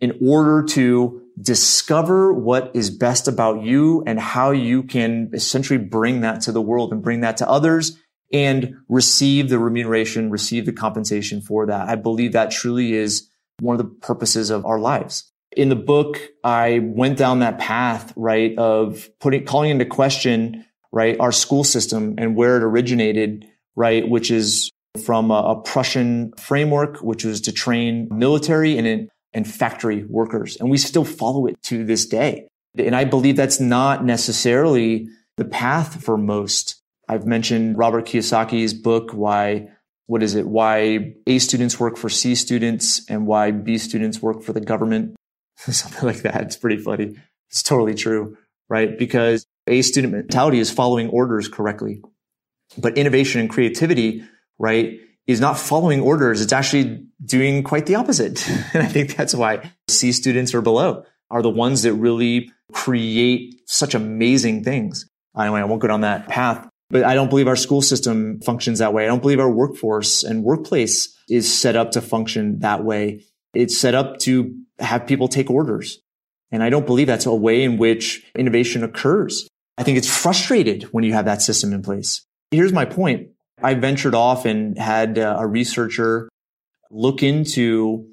in 0.00 0.18
order 0.20 0.64
to 0.64 1.22
discover 1.40 2.32
what 2.32 2.72
is 2.74 2.90
best 2.90 3.28
about 3.28 3.62
you 3.62 4.02
and 4.06 4.18
how 4.18 4.50
you 4.50 4.82
can 4.82 5.30
essentially 5.32 5.78
bring 5.78 6.22
that 6.22 6.40
to 6.42 6.52
the 6.52 6.60
world 6.60 6.92
and 6.92 7.02
bring 7.02 7.20
that 7.20 7.36
to 7.36 7.48
others 7.48 7.96
and 8.32 8.76
receive 8.88 9.48
the 9.48 9.58
remuneration, 9.58 10.30
receive 10.30 10.66
the 10.66 10.72
compensation 10.72 11.40
for 11.40 11.66
that. 11.66 11.88
I 11.88 11.94
believe 11.94 12.32
that 12.32 12.50
truly 12.50 12.94
is 12.94 13.28
one 13.60 13.78
of 13.78 13.78
the 13.78 13.94
purposes 14.00 14.50
of 14.50 14.66
our 14.66 14.80
lives. 14.80 15.31
In 15.56 15.68
the 15.68 15.76
book, 15.76 16.18
I 16.42 16.80
went 16.82 17.18
down 17.18 17.40
that 17.40 17.58
path, 17.58 18.12
right, 18.16 18.56
of 18.58 19.10
putting, 19.20 19.44
calling 19.44 19.70
into 19.70 19.84
question, 19.84 20.64
right, 20.92 21.18
our 21.20 21.32
school 21.32 21.64
system 21.64 22.14
and 22.18 22.36
where 22.36 22.56
it 22.56 22.62
originated, 22.62 23.46
right, 23.76 24.08
which 24.08 24.30
is 24.30 24.70
from 25.04 25.30
a, 25.30 25.34
a 25.34 25.60
Prussian 25.62 26.32
framework, 26.38 26.98
which 26.98 27.24
was 27.24 27.40
to 27.42 27.52
train 27.52 28.08
military 28.10 28.78
and, 28.78 29.10
and 29.32 29.48
factory 29.48 30.04
workers. 30.04 30.56
And 30.56 30.70
we 30.70 30.78
still 30.78 31.04
follow 31.04 31.46
it 31.46 31.60
to 31.64 31.84
this 31.84 32.06
day. 32.06 32.48
And 32.78 32.96
I 32.96 33.04
believe 33.04 33.36
that's 33.36 33.60
not 33.60 34.04
necessarily 34.04 35.08
the 35.36 35.44
path 35.44 36.02
for 36.02 36.16
most 36.16 36.82
I've 37.08 37.26
mentioned 37.26 37.76
Robert 37.76 38.06
Kiyosaki's 38.06 38.72
book, 38.74 39.12
Why, 39.12 39.68
what 40.06 40.22
is 40.22 40.34
it? 40.34 40.46
Why 40.46 41.14
A 41.26 41.38
students 41.38 41.78
work 41.78 41.96
for 41.96 42.08
C 42.08 42.34
students 42.34 43.08
and 43.10 43.26
why 43.26 43.50
B 43.50 43.76
students 43.76 44.22
work 44.22 44.42
for 44.42 44.52
the 44.52 44.60
government. 44.60 45.14
Something 45.70 46.06
like 46.06 46.22
that. 46.22 46.42
It's 46.42 46.56
pretty 46.56 46.82
funny. 46.82 47.16
It's 47.50 47.62
totally 47.62 47.94
true, 47.94 48.36
right? 48.68 48.98
Because 48.98 49.46
A 49.66 49.82
student 49.82 50.12
mentality 50.12 50.58
is 50.58 50.70
following 50.70 51.08
orders 51.10 51.48
correctly. 51.48 52.02
But 52.78 52.96
innovation 52.96 53.40
and 53.40 53.50
creativity, 53.50 54.24
right, 54.58 54.98
is 55.26 55.40
not 55.40 55.58
following 55.58 56.00
orders. 56.00 56.40
It's 56.40 56.52
actually 56.52 57.06
doing 57.24 57.62
quite 57.62 57.86
the 57.86 57.94
opposite. 57.94 58.48
and 58.74 58.82
I 58.82 58.86
think 58.86 59.16
that's 59.16 59.34
why 59.34 59.70
C 59.88 60.12
students 60.12 60.54
or 60.54 60.62
below 60.62 61.04
are 61.30 61.42
the 61.42 61.50
ones 61.50 61.82
that 61.82 61.94
really 61.94 62.50
create 62.72 63.60
such 63.66 63.94
amazing 63.94 64.64
things. 64.64 65.08
Anyway, 65.38 65.60
I 65.60 65.64
won't 65.64 65.80
go 65.80 65.88
down 65.88 66.00
that 66.00 66.28
path. 66.28 66.68
But 66.90 67.04
I 67.04 67.14
don't 67.14 67.30
believe 67.30 67.48
our 67.48 67.56
school 67.56 67.80
system 67.80 68.40
functions 68.40 68.80
that 68.80 68.92
way. 68.92 69.04
I 69.04 69.06
don't 69.06 69.22
believe 69.22 69.40
our 69.40 69.50
workforce 69.50 70.24
and 70.24 70.44
workplace 70.44 71.16
is 71.28 71.52
set 71.52 71.74
up 71.74 71.92
to 71.92 72.02
function 72.02 72.58
that 72.58 72.84
way. 72.84 73.24
It's 73.54 73.78
set 73.78 73.94
up 73.94 74.18
to 74.20 74.54
have 74.78 75.06
people 75.06 75.28
take 75.28 75.50
orders. 75.50 75.98
And 76.50 76.62
I 76.62 76.70
don't 76.70 76.86
believe 76.86 77.06
that's 77.06 77.26
a 77.26 77.34
way 77.34 77.62
in 77.62 77.78
which 77.78 78.24
innovation 78.36 78.84
occurs. 78.84 79.48
I 79.78 79.82
think 79.82 79.98
it's 79.98 80.08
frustrated 80.08 80.84
when 80.92 81.04
you 81.04 81.14
have 81.14 81.24
that 81.24 81.42
system 81.42 81.72
in 81.72 81.82
place. 81.82 82.24
Here's 82.50 82.72
my 82.72 82.84
point. 82.84 83.28
I 83.62 83.74
ventured 83.74 84.14
off 84.14 84.44
and 84.44 84.76
had 84.78 85.18
uh, 85.18 85.36
a 85.38 85.46
researcher 85.46 86.28
look 86.90 87.22
into 87.22 88.06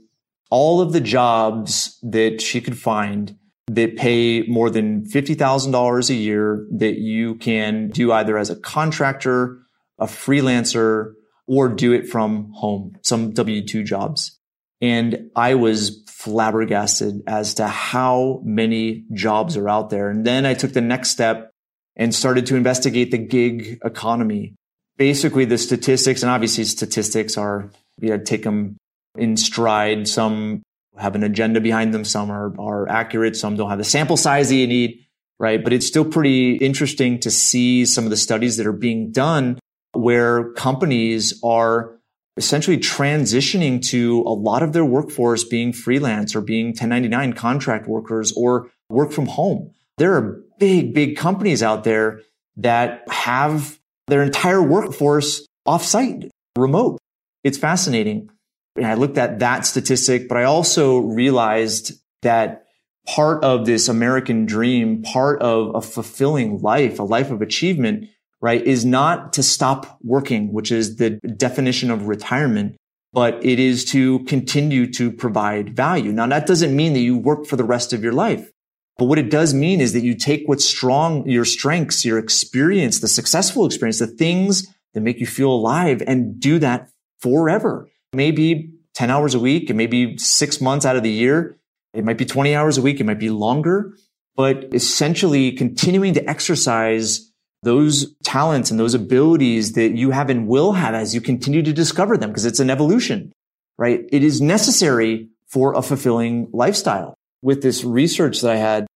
all 0.50 0.82
of 0.82 0.94
the 0.94 1.02
jobs 1.02 2.00
that 2.02 2.42
she 2.42 2.62
could 2.62 2.78
find 2.78 3.36
that 3.68 3.98
pay 3.98 4.44
more 4.44 4.70
than 4.70 5.06
$50,000 5.06 6.10
a 6.10 6.14
year 6.14 6.66
that 6.72 6.98
you 6.98 7.36
can 7.36 7.90
do 7.90 8.12
either 8.12 8.38
as 8.38 8.50
a 8.50 8.56
contractor, 8.56 9.60
a 10.00 10.06
freelancer, 10.06 11.14
or 11.46 11.68
do 11.68 11.92
it 11.92 12.08
from 12.08 12.52
home, 12.54 12.94
some 13.04 13.32
W-2 13.32 13.86
jobs. 13.86 14.39
And 14.82 15.30
I 15.36 15.56
was 15.56 16.04
flabbergasted 16.08 17.24
as 17.28 17.56
to 17.56 17.68
how 17.68 18.42
many 18.44 19.04
jobs 19.14 19.58
are 19.58 19.70
out 19.70 19.90
there. 19.90 20.10
And 20.10 20.26
then 20.26 20.46
I 20.46 20.54
took 20.54 20.74
the 20.74 20.82
next 20.82 21.10
step 21.10 21.52
and 21.96 22.16
started 22.16 22.46
to 22.48 22.56
investigate 22.56 23.12
the 23.12 23.18
gig 23.18 23.80
economy. 23.84 24.56
Basically, 24.98 25.46
the 25.46 25.58
statistics, 25.58 26.24
and 26.24 26.30
obviously 26.30 26.64
statistics 26.64 27.38
are, 27.38 27.72
you 28.00 28.10
know, 28.10 28.18
take 28.18 28.44
them 28.44 28.78
in 29.18 29.38
stride. 29.38 30.08
Some 30.08 30.62
have 30.98 31.16
an 31.16 31.24
agenda 31.24 31.62
behind 31.62 31.94
them. 31.94 32.06
Some 32.06 32.30
are, 32.32 32.54
are 32.60 32.88
accurate. 32.90 33.36
Some 33.36 33.56
don't 33.56 33.70
have 33.70 33.78
the 33.78 33.84
sample 33.84 34.18
size 34.18 34.50
that 34.50 34.56
you 34.56 34.68
need, 34.68 35.06
right? 35.40 35.64
But 35.64 35.74
it's 35.74 35.88
still 35.88 36.06
pretty 36.06 36.56
interesting 36.56 37.20
to 37.22 37.32
see 37.32 37.86
some 37.86 38.04
of 38.06 38.10
the 38.10 38.18
studies 38.18 38.58
that 38.58 38.68
are 38.68 38.74
being 38.74 39.12
done 39.12 39.60
where 39.94 40.52
companies 40.54 41.40
are 41.44 41.99
essentially 42.38 42.78
transitioning 42.78 43.82
to 43.90 44.22
a 44.22 44.34
lot 44.34 44.64
of 44.64 44.74
their 44.74 44.86
workforce 44.86 45.44
being 45.44 45.74
freelance 45.74 46.36
or 46.36 46.42
being 46.42 46.68
1099 46.68 47.34
contract 47.34 47.88
workers 47.88 48.32
or 48.36 48.70
work 48.90 49.12
from 49.12 49.28
home. 49.28 49.72
There 49.98 50.16
are 50.16 50.42
big, 50.60 50.94
big 50.94 51.18
companies 51.18 51.62
out 51.62 51.84
there 51.84 52.22
that 52.58 53.04
have 53.10 53.80
their 54.08 54.24
entire 54.24 54.62
workforce 54.62 55.46
offsite, 55.68 56.30
remote. 56.58 56.98
It's 57.44 57.58
fascinating. 57.58 58.30
And 58.76 58.86
I 58.86 58.94
looked 58.94 59.18
at 59.18 59.40
that 59.40 59.66
statistic, 59.66 60.28
but 60.28 60.38
I 60.38 60.44
also 60.44 61.00
realized 61.00 61.94
that 62.22 62.66
part 63.08 63.44
of 63.44 63.66
this 63.66 63.88
American 63.88 64.46
dream, 64.46 65.02
part 65.02 65.42
of 65.42 65.76
a 65.76 65.82
fulfilling 65.82 66.62
life, 66.62 67.00
a 67.00 67.04
life 67.04 67.32
of 67.32 67.42
achievement 67.42 68.10
right, 68.42 68.66
is 68.66 68.86
not 68.86 69.34
to 69.34 69.44
stop 69.44 69.98
working, 70.02 70.54
which 70.54 70.72
is 70.72 70.96
the 70.96 71.12
definition 71.12 71.92
of 71.92 72.08
retirement, 72.08 72.78
but 73.12 73.44
it 73.44 73.60
is 73.60 73.86
to 73.86 74.20
continue 74.26 74.92
to 74.94 75.12
provide 75.12 75.76
value. 75.76 76.12
Now, 76.12 76.28
that 76.28 76.46
doesn't 76.46 76.76
mean 76.76 76.94
that 76.94 77.00
you 77.00 77.18
work 77.18 77.46
for 77.46 77.56
the 77.56 77.64
rest 77.64 77.92
of 77.94 78.04
your 78.04 78.14
life. 78.14 78.50
But 78.98 79.06
what 79.06 79.18
it 79.18 79.32
does 79.32 79.54
mean 79.54 79.80
is 79.80 79.94
that 79.94 80.04
you 80.04 80.14
take 80.14 80.44
what's 80.46 80.66
strong, 80.66 81.28
your 81.28 81.46
strengths, 81.46 82.04
your 82.04 82.18
experience, 82.18 83.00
the 83.00 83.08
successful 83.08 83.66
experience, 83.66 84.00
the 84.00 84.08
things 84.08 84.68
that 84.94 85.02
make 85.02 85.20
you 85.20 85.26
feel 85.26 85.52
alive 85.52 86.04
and 86.06 86.40
do 86.40 86.60
that 86.60 86.90
forever. 87.20 87.88
Maybe 88.14 88.74
10 88.96 89.10
hours 89.10 89.36
a 89.36 89.40
week. 89.40 89.70
It 89.70 89.76
may 89.76 89.88
be 89.88 90.18
six 90.18 90.60
months 90.60 90.86
out 90.86 90.98
of 90.98 91.04
the 91.04 91.12
year. 91.12 91.58
It 91.94 92.04
might 92.04 92.18
be 92.18 92.26
20 92.26 92.54
hours 92.54 92.78
a 92.78 92.82
week. 92.82 93.00
It 93.00 93.06
might 93.06 93.20
be 93.20 93.30
longer, 93.30 93.94
but 94.36 94.74
essentially 94.74 95.54
continuing 95.54 96.14
to 96.16 96.30
exercise 96.30 97.29
those 97.64 98.16
talents 98.24 98.72
and 98.72 98.80
those 98.80 98.94
abilities 98.94 99.74
that 99.74 99.92
you 99.92 100.12
have 100.12 100.30
and 100.30 100.48
will 100.48 100.74
have 100.74 100.94
as 100.94 101.14
you 101.14 101.22
continue 101.22 101.62
to 101.62 101.74
discover 101.74 102.18
them 102.18 102.30
because 102.30 102.46
it's 102.46 102.60
an 102.60 102.70
evolution, 102.70 103.32
right? 103.78 104.06
It 104.12 104.24
is 104.24 104.42
necessary 104.42 105.30
for 105.48 105.74
a 105.74 105.82
fulfilling 105.82 106.50
lifestyle. 106.54 107.16
With 107.42 107.62
this 107.62 107.84
research 107.84 108.42
that 108.42 108.52
I 108.52 108.58
had 108.58 108.88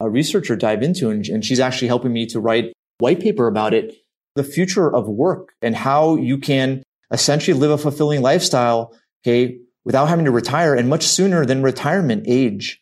a 0.00 0.08
researcher 0.08 0.56
dive 0.56 0.82
into, 0.82 1.10
and, 1.10 1.26
and 1.26 1.44
she's 1.44 1.60
actually 1.60 1.88
helping 1.88 2.12
me 2.12 2.26
to 2.26 2.40
write 2.40 2.72
white 2.98 3.20
paper 3.20 3.46
about 3.46 3.74
it, 3.74 3.94
the 4.34 4.44
future 4.44 4.92
of 4.92 5.08
work 5.08 5.52
and 5.62 5.76
how 5.76 6.16
you 6.16 6.38
can 6.38 6.82
essentially 7.12 7.58
live 7.58 7.70
a 7.70 7.78
fulfilling 7.78 8.22
lifestyle, 8.22 8.96
okay, 9.22 9.58
without 9.84 10.08
having 10.08 10.24
to 10.24 10.30
retire 10.30 10.74
and 10.74 10.88
much 10.88 11.04
sooner 11.04 11.44
than 11.44 11.62
retirement 11.62 12.24
age. 12.26 12.81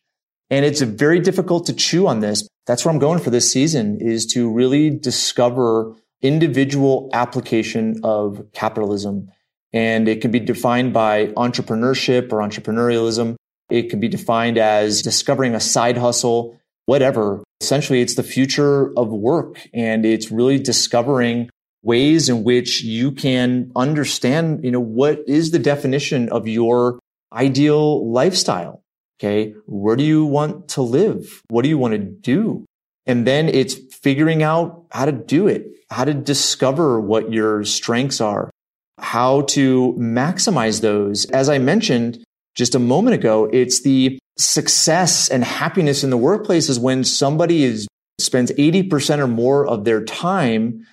And 0.51 0.65
it's 0.65 0.81
very 0.81 1.21
difficult 1.21 1.67
to 1.67 1.73
chew 1.73 2.07
on 2.07 2.21
this. 2.21 2.47
That's 2.67 2.85
where 2.85 2.93
I'm 2.93 2.99
going 2.99 3.21
for 3.21 3.31
this 3.31 3.51
season 3.51 4.01
is 4.01 4.27
to 4.27 4.51
really 4.51 4.91
discover 4.91 5.95
individual 6.23 7.09
application 7.13 8.01
of 8.03 8.45
capitalism. 8.53 9.31
And 9.73 10.09
it 10.09 10.21
can 10.21 10.31
be 10.31 10.41
defined 10.41 10.93
by 10.93 11.29
entrepreneurship 11.29 12.33
or 12.33 12.41
entrepreneurialism. 12.41 13.37
It 13.71 13.89
can 13.89 14.01
be 14.01 14.09
defined 14.09 14.59
as 14.59 15.03
discovering 15.03 15.55
a 15.55 15.61
side 15.61 15.97
hustle, 15.97 16.59
whatever. 16.87 17.43
Essentially, 17.61 18.01
it's 18.01 18.17
the 18.17 18.23
future 18.23 18.93
of 18.99 19.09
work 19.09 19.69
and 19.73 20.05
it's 20.05 20.31
really 20.31 20.59
discovering 20.59 21.49
ways 21.83 22.29
in 22.29 22.45
which 22.45 22.83
you 22.83 23.13
can 23.13 23.71
understand, 23.77 24.65
you 24.65 24.71
know, 24.71 24.81
what 24.81 25.21
is 25.27 25.51
the 25.53 25.59
definition 25.59 26.29
of 26.31 26.49
your 26.49 26.99
ideal 27.33 28.11
lifestyle? 28.11 28.80
Okay. 29.21 29.55
Where 29.67 29.97
do 29.97 30.05
you 30.05 30.25
want 30.25 30.69
to 30.71 30.83
live? 30.83 31.43
What 31.49 31.63
do 31.63 31.69
you 31.69 31.77
want 31.77 31.93
to 31.93 31.99
do? 31.99 32.65
And 33.05 33.27
then 33.27 33.49
it's 33.51 33.75
figuring 34.03 34.43
out 34.43 34.87
how 34.91 35.05
to 35.05 35.13
do 35.13 35.47
it, 35.47 35.67
how 35.91 36.05
to 36.05 36.15
discover 36.15 37.01
what 37.01 37.31
your 37.31 37.65
strengths 37.65 38.21
are, 38.23 38.51
how 38.99 39.43
to 39.43 39.95
maximize 39.99 40.81
those. 40.81 41.27
As 41.27 41.51
I 41.51 41.59
mentioned 41.59 42.25
just 42.55 42.75
a 42.75 42.79
moment 42.79 43.15
ago, 43.15 43.45
it's 43.53 43.83
the 43.83 44.19
success 44.39 45.29
and 45.29 45.45
happiness 45.45 46.03
in 46.03 46.09
the 46.09 46.17
workplace 46.17 46.71
is 46.71 46.79
when 46.79 47.05
somebody 47.05 47.65
is 47.65 47.87
spends 48.19 48.53
80% 48.53 49.19
or 49.19 49.27
more 49.27 49.67
of 49.67 49.85
their 49.85 50.05
time 50.05 50.87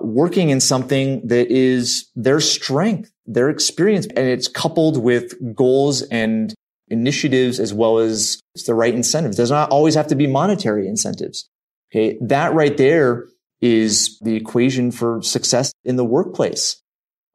working 0.00 0.50
in 0.50 0.60
something 0.60 1.26
that 1.26 1.50
is 1.50 2.10
their 2.14 2.40
strength, 2.40 3.10
their 3.24 3.48
experience, 3.48 4.06
and 4.06 4.28
it's 4.28 4.48
coupled 4.48 5.02
with 5.02 5.34
goals 5.54 6.02
and 6.02 6.54
initiatives 6.88 7.58
as 7.60 7.74
well 7.74 7.98
as 7.98 8.40
the 8.66 8.74
right 8.74 8.94
incentives. 8.94 9.36
Does 9.36 9.50
not 9.50 9.70
always 9.70 9.94
have 9.94 10.06
to 10.08 10.14
be 10.14 10.26
monetary 10.26 10.88
incentives. 10.88 11.48
Okay. 11.90 12.18
That 12.20 12.54
right 12.54 12.76
there 12.76 13.26
is 13.60 14.18
the 14.20 14.36
equation 14.36 14.90
for 14.90 15.22
success 15.22 15.72
in 15.84 15.96
the 15.96 16.04
workplace. 16.04 16.80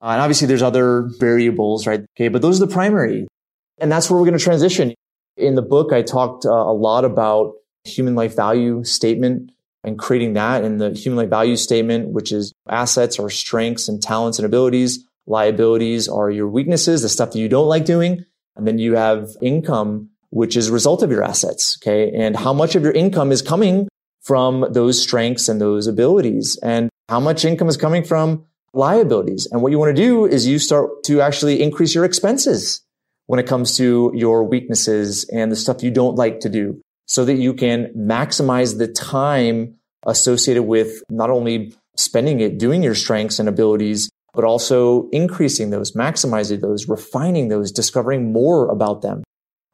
Uh, 0.02 0.10
and 0.10 0.22
obviously 0.22 0.48
there's 0.48 0.62
other 0.62 1.10
variables, 1.20 1.88
right? 1.88 2.02
Okay. 2.18 2.28
But 2.28 2.42
those 2.42 2.62
are 2.62 2.66
the 2.66 2.74
primary. 2.74 3.28
And 3.80 3.92
that's 3.92 4.10
where 4.10 4.20
we're 4.20 4.26
going 4.26 4.38
to 4.38 4.44
transition. 4.44 4.94
In 5.38 5.56
the 5.56 5.62
book, 5.62 5.92
I 5.92 6.02
talked 6.02 6.46
uh, 6.46 6.52
a 6.52 6.74
lot 6.74 7.06
about 7.06 7.54
human 7.84 8.16
life 8.16 8.36
value 8.36 8.84
statement 8.84 9.52
and 9.84 9.98
creating 9.98 10.34
that 10.34 10.64
and 10.64 10.80
the 10.80 10.92
human 10.92 11.18
life 11.18 11.30
value 11.30 11.56
statement, 11.56 12.10
which 12.10 12.32
is 12.32 12.54
assets 12.70 13.18
are 13.18 13.30
strengths 13.30 13.88
and 13.88 14.02
talents 14.02 14.38
and 14.38 14.46
abilities. 14.46 15.04
Liabilities 15.26 16.08
are 16.08 16.30
your 16.30 16.48
weaknesses, 16.48 17.02
the 17.02 17.10
stuff 17.10 17.32
that 17.32 17.40
you 17.40 17.50
don't 17.50 17.68
like 17.68 17.86
doing. 17.86 18.26
And 18.56 18.68
then 18.68 18.78
you 18.78 18.96
have 18.96 19.30
income, 19.42 20.10
which 20.30 20.58
is 20.58 20.70
a 20.70 20.74
result 20.74 21.04
of 21.04 21.12
your 21.12 21.24
assets. 21.24 21.78
Okay. 21.82 22.12
And 22.14 22.36
how 22.36 22.54
much 22.54 22.76
of 22.76 22.84
your 22.84 22.92
income 22.92 23.32
is 23.32 23.42
coming 23.42 23.88
from 24.22 24.66
those 24.72 25.02
strengths 25.02 25.50
and 25.50 25.60
those 25.60 25.88
abilities 25.88 26.58
and 26.62 26.90
how 27.10 27.20
much 27.20 27.44
income 27.44 27.68
is 27.68 27.78
coming 27.78 28.04
from 28.04 28.46
liabilities. 28.74 29.48
And 29.52 29.62
what 29.62 29.72
you 29.72 29.80
want 29.80 29.96
to 29.96 30.02
do 30.02 30.26
is 30.26 30.48
you 30.48 30.60
start 30.60 31.04
to 31.06 31.22
actually 31.22 31.62
increase 31.62 31.94
your 31.94 32.06
expenses 32.06 32.82
when 33.26 33.40
it 33.40 33.48
comes 33.48 33.76
to 33.78 34.12
your 34.16 34.44
weaknesses 34.44 35.26
and 35.34 35.52
the 35.52 35.56
stuff 35.56 35.84
you 35.84 35.92
don't 35.92 36.16
like 36.16 36.40
to 36.42 36.50
do 36.50 36.82
so 37.06 37.26
that 37.26 37.36
you 37.36 37.54
can 37.54 37.88
maximize 37.98 38.78
the 38.78 38.88
time 38.88 39.76
associated 40.06 40.64
with 40.64 41.04
not 41.10 41.30
only 41.30 41.74
spending 41.96 42.40
it 42.40 42.58
doing 42.58 42.82
your 42.82 42.96
strengths 42.96 43.40
and 43.40 43.50
abilities, 43.50 44.10
but 44.34 44.44
also 44.44 45.10
increasing 45.10 45.70
those, 45.70 45.94
maximizing 45.94 46.62
those, 46.62 46.88
refining 46.88 47.50
those, 47.50 47.72
discovering 47.72 48.32
more 48.32 48.68
about 48.70 49.02
them. 49.02 49.24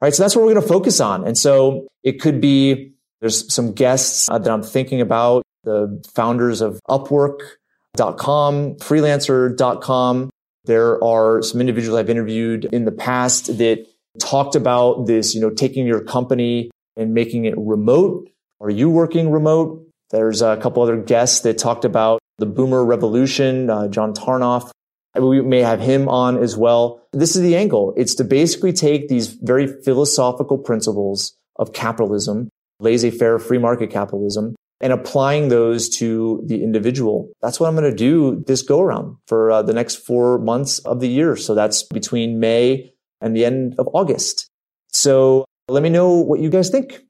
All 0.02 0.06
right. 0.06 0.14
So 0.14 0.24
that's 0.24 0.36
what 0.36 0.46
we're 0.46 0.54
going 0.54 0.64
to 0.64 0.68
focus 0.68 1.00
on. 1.00 1.26
And 1.26 1.38
so 1.38 1.88
it 2.04 2.22
could 2.22 2.40
be 2.40 2.94
there's 3.20 3.52
some 3.54 3.74
guests 3.74 4.30
uh, 4.30 4.38
that 4.38 4.52
I'm 4.52 4.64
thinking 4.64 5.02
about, 5.02 5.44
the 5.64 6.04
founders 6.14 6.62
of 6.62 6.80
Upwork.com, 6.88 8.76
freelancer.com. 8.76 10.30
There 10.66 11.04
are 11.04 11.42
some 11.42 11.62
individuals 11.62 12.00
I've 12.00 12.10
interviewed 12.10 12.66
in 12.66 12.86
the 12.86 12.92
past 12.92 13.58
that 13.58 13.88
talked 14.20 14.56
about 14.56 15.08
this, 15.08 15.34
you 15.34 15.42
know, 15.42 15.50
taking 15.50 15.88
your 15.88 16.04
company 16.04 16.70
and 16.96 17.14
making 17.14 17.46
it 17.46 17.56
remote. 17.58 18.30
Are 18.60 18.70
you 18.70 18.90
working 18.90 19.32
remote? 19.32 19.84
There's 20.10 20.42
a 20.42 20.58
couple 20.58 20.84
other 20.84 20.98
guests 20.98 21.42
that 21.42 21.58
talked 21.58 21.86
about 21.86 22.20
the 22.38 22.46
boomer 22.46 22.86
revolution, 22.86 23.70
uh, 23.70 23.88
John 23.88 24.14
Tarnoff. 24.14 24.72
We 25.16 25.42
may 25.42 25.62
have 25.62 25.80
him 25.80 26.08
on 26.08 26.38
as 26.38 26.56
well. 26.56 27.02
This 27.12 27.36
is 27.36 27.42
the 27.42 27.56
angle. 27.56 27.94
It's 27.98 28.14
to 28.16 28.24
basically 28.24 28.74
take 28.74 29.08
these 29.08 29.28
very 29.28 29.68
philosophical 29.84 30.60
principles 30.60 31.36
of 31.56 31.74
capitalism, 31.74 32.50
laissez-faire 32.80 33.40
free 33.40 33.58
market 33.58 33.90
capitalism, 33.90 34.56
and 34.80 34.94
applying 34.94 35.50
those 35.50 35.90
to 35.98 36.44
the 36.46 36.64
individual. 36.64 37.30
That's 37.42 37.60
what 37.60 37.68
I'm 37.68 37.76
going 37.76 37.90
to 37.90 37.96
do 37.98 38.44
this 38.46 38.62
go 38.62 38.80
around 38.80 39.18
for 39.28 39.50
uh, 39.50 39.62
the 39.64 39.74
next 39.74 39.96
four 39.96 40.38
months 40.38 40.80
of 40.80 41.00
the 41.00 41.10
year. 41.10 41.36
So 41.36 41.56
that's 41.56 41.82
between 41.82 42.40
May 42.40 42.94
and 43.20 43.36
the 43.36 43.44
end 43.44 43.76
of 43.80 43.90
August. 43.94 44.48
So 44.90 45.46
let 45.68 45.82
me 45.82 45.90
know 45.90 46.12
what 46.12 46.40
you 46.40 46.52
guys 46.52 46.70
think. 46.70 47.02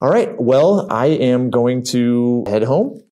All 0.00 0.08
right. 0.08 0.40
Well, 0.40 0.86
I 0.90 1.06
am 1.06 1.50
going 1.50 1.82
to 1.84 2.44
head 2.46 2.62
home 2.62 3.02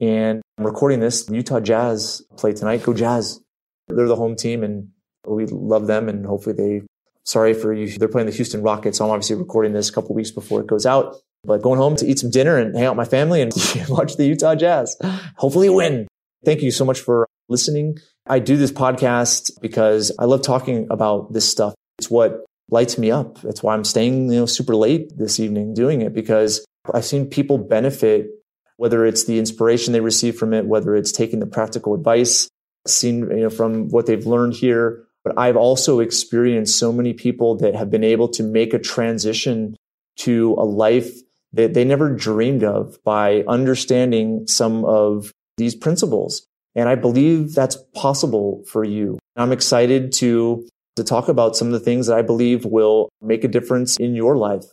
and 0.00 0.42
I'm 0.58 0.66
recording 0.66 1.00
this. 1.00 1.28
Utah 1.30 1.60
Jazz 1.60 2.22
play 2.36 2.52
tonight. 2.52 2.82
Go 2.82 2.94
Jazz. 2.94 3.40
They're 3.88 4.08
the 4.08 4.16
home 4.16 4.36
team 4.36 4.62
and 4.62 4.88
we 5.26 5.46
love 5.46 5.86
them 5.86 6.08
and 6.08 6.24
hopefully 6.26 6.54
they, 6.56 6.82
sorry 7.24 7.54
for 7.54 7.72
you. 7.72 7.86
They're 7.98 8.08
playing 8.08 8.26
the 8.26 8.34
Houston 8.34 8.62
Rockets. 8.62 8.98
So 8.98 9.04
I'm 9.04 9.10
obviously 9.10 9.36
recording 9.36 9.72
this 9.72 9.88
a 9.88 9.92
couple 9.92 10.14
weeks 10.14 10.30
before 10.30 10.60
it 10.60 10.66
goes 10.66 10.86
out, 10.86 11.16
but 11.44 11.62
going 11.62 11.78
home 11.78 11.96
to 11.96 12.06
eat 12.06 12.18
some 12.18 12.30
dinner 12.30 12.56
and 12.56 12.74
hang 12.74 12.86
out 12.86 12.96
with 12.96 13.06
my 13.06 13.10
family 13.10 13.42
and 13.42 13.52
watch 13.88 14.16
the 14.16 14.26
Utah 14.26 14.54
Jazz. 14.54 14.96
Hopefully 15.36 15.68
win. 15.68 16.06
Thank 16.44 16.62
you 16.62 16.70
so 16.70 16.84
much 16.84 17.00
for 17.00 17.26
listening. 17.48 17.98
I 18.26 18.38
do 18.38 18.56
this 18.56 18.72
podcast 18.72 19.50
because 19.60 20.12
I 20.18 20.24
love 20.24 20.42
talking 20.42 20.86
about 20.90 21.32
this 21.32 21.48
stuff. 21.50 21.74
It's 21.98 22.10
what 22.10 22.44
lights 22.70 22.98
me 22.98 23.10
up. 23.10 23.40
That's 23.42 23.62
why 23.62 23.74
I'm 23.74 23.84
staying, 23.84 24.30
you 24.30 24.40
know, 24.40 24.46
super 24.46 24.74
late 24.74 25.16
this 25.16 25.38
evening 25.38 25.74
doing 25.74 26.02
it 26.02 26.14
because 26.14 26.64
I've 26.92 27.04
seen 27.04 27.26
people 27.26 27.58
benefit, 27.58 28.28
whether 28.76 29.06
it's 29.06 29.24
the 29.24 29.38
inspiration 29.38 29.92
they 29.92 30.00
receive 30.00 30.36
from 30.36 30.52
it, 30.52 30.66
whether 30.66 30.94
it's 30.96 31.12
taking 31.12 31.40
the 31.40 31.46
practical 31.46 31.94
advice 31.94 32.48
seen, 32.86 33.20
you 33.30 33.44
know, 33.44 33.50
from 33.50 33.88
what 33.88 34.06
they've 34.06 34.26
learned 34.26 34.54
here. 34.54 35.04
But 35.22 35.38
I've 35.38 35.56
also 35.56 36.00
experienced 36.00 36.78
so 36.78 36.92
many 36.92 37.14
people 37.14 37.56
that 37.56 37.74
have 37.74 37.90
been 37.90 38.04
able 38.04 38.28
to 38.28 38.42
make 38.42 38.74
a 38.74 38.78
transition 38.78 39.76
to 40.18 40.54
a 40.58 40.64
life 40.64 41.12
that 41.52 41.72
they 41.72 41.84
never 41.84 42.10
dreamed 42.10 42.64
of 42.64 43.02
by 43.04 43.44
understanding 43.48 44.46
some 44.46 44.84
of 44.84 45.32
these 45.56 45.74
principles. 45.74 46.46
And 46.74 46.88
I 46.88 46.96
believe 46.96 47.54
that's 47.54 47.76
possible 47.94 48.64
for 48.66 48.84
you. 48.84 49.18
I'm 49.36 49.52
excited 49.52 50.12
to, 50.14 50.66
to 50.96 51.04
talk 51.04 51.28
about 51.28 51.56
some 51.56 51.68
of 51.68 51.72
the 51.72 51.80
things 51.80 52.08
that 52.08 52.18
I 52.18 52.22
believe 52.22 52.64
will 52.64 53.08
make 53.22 53.44
a 53.44 53.48
difference 53.48 53.96
in 53.96 54.14
your 54.14 54.36
life. 54.36 54.64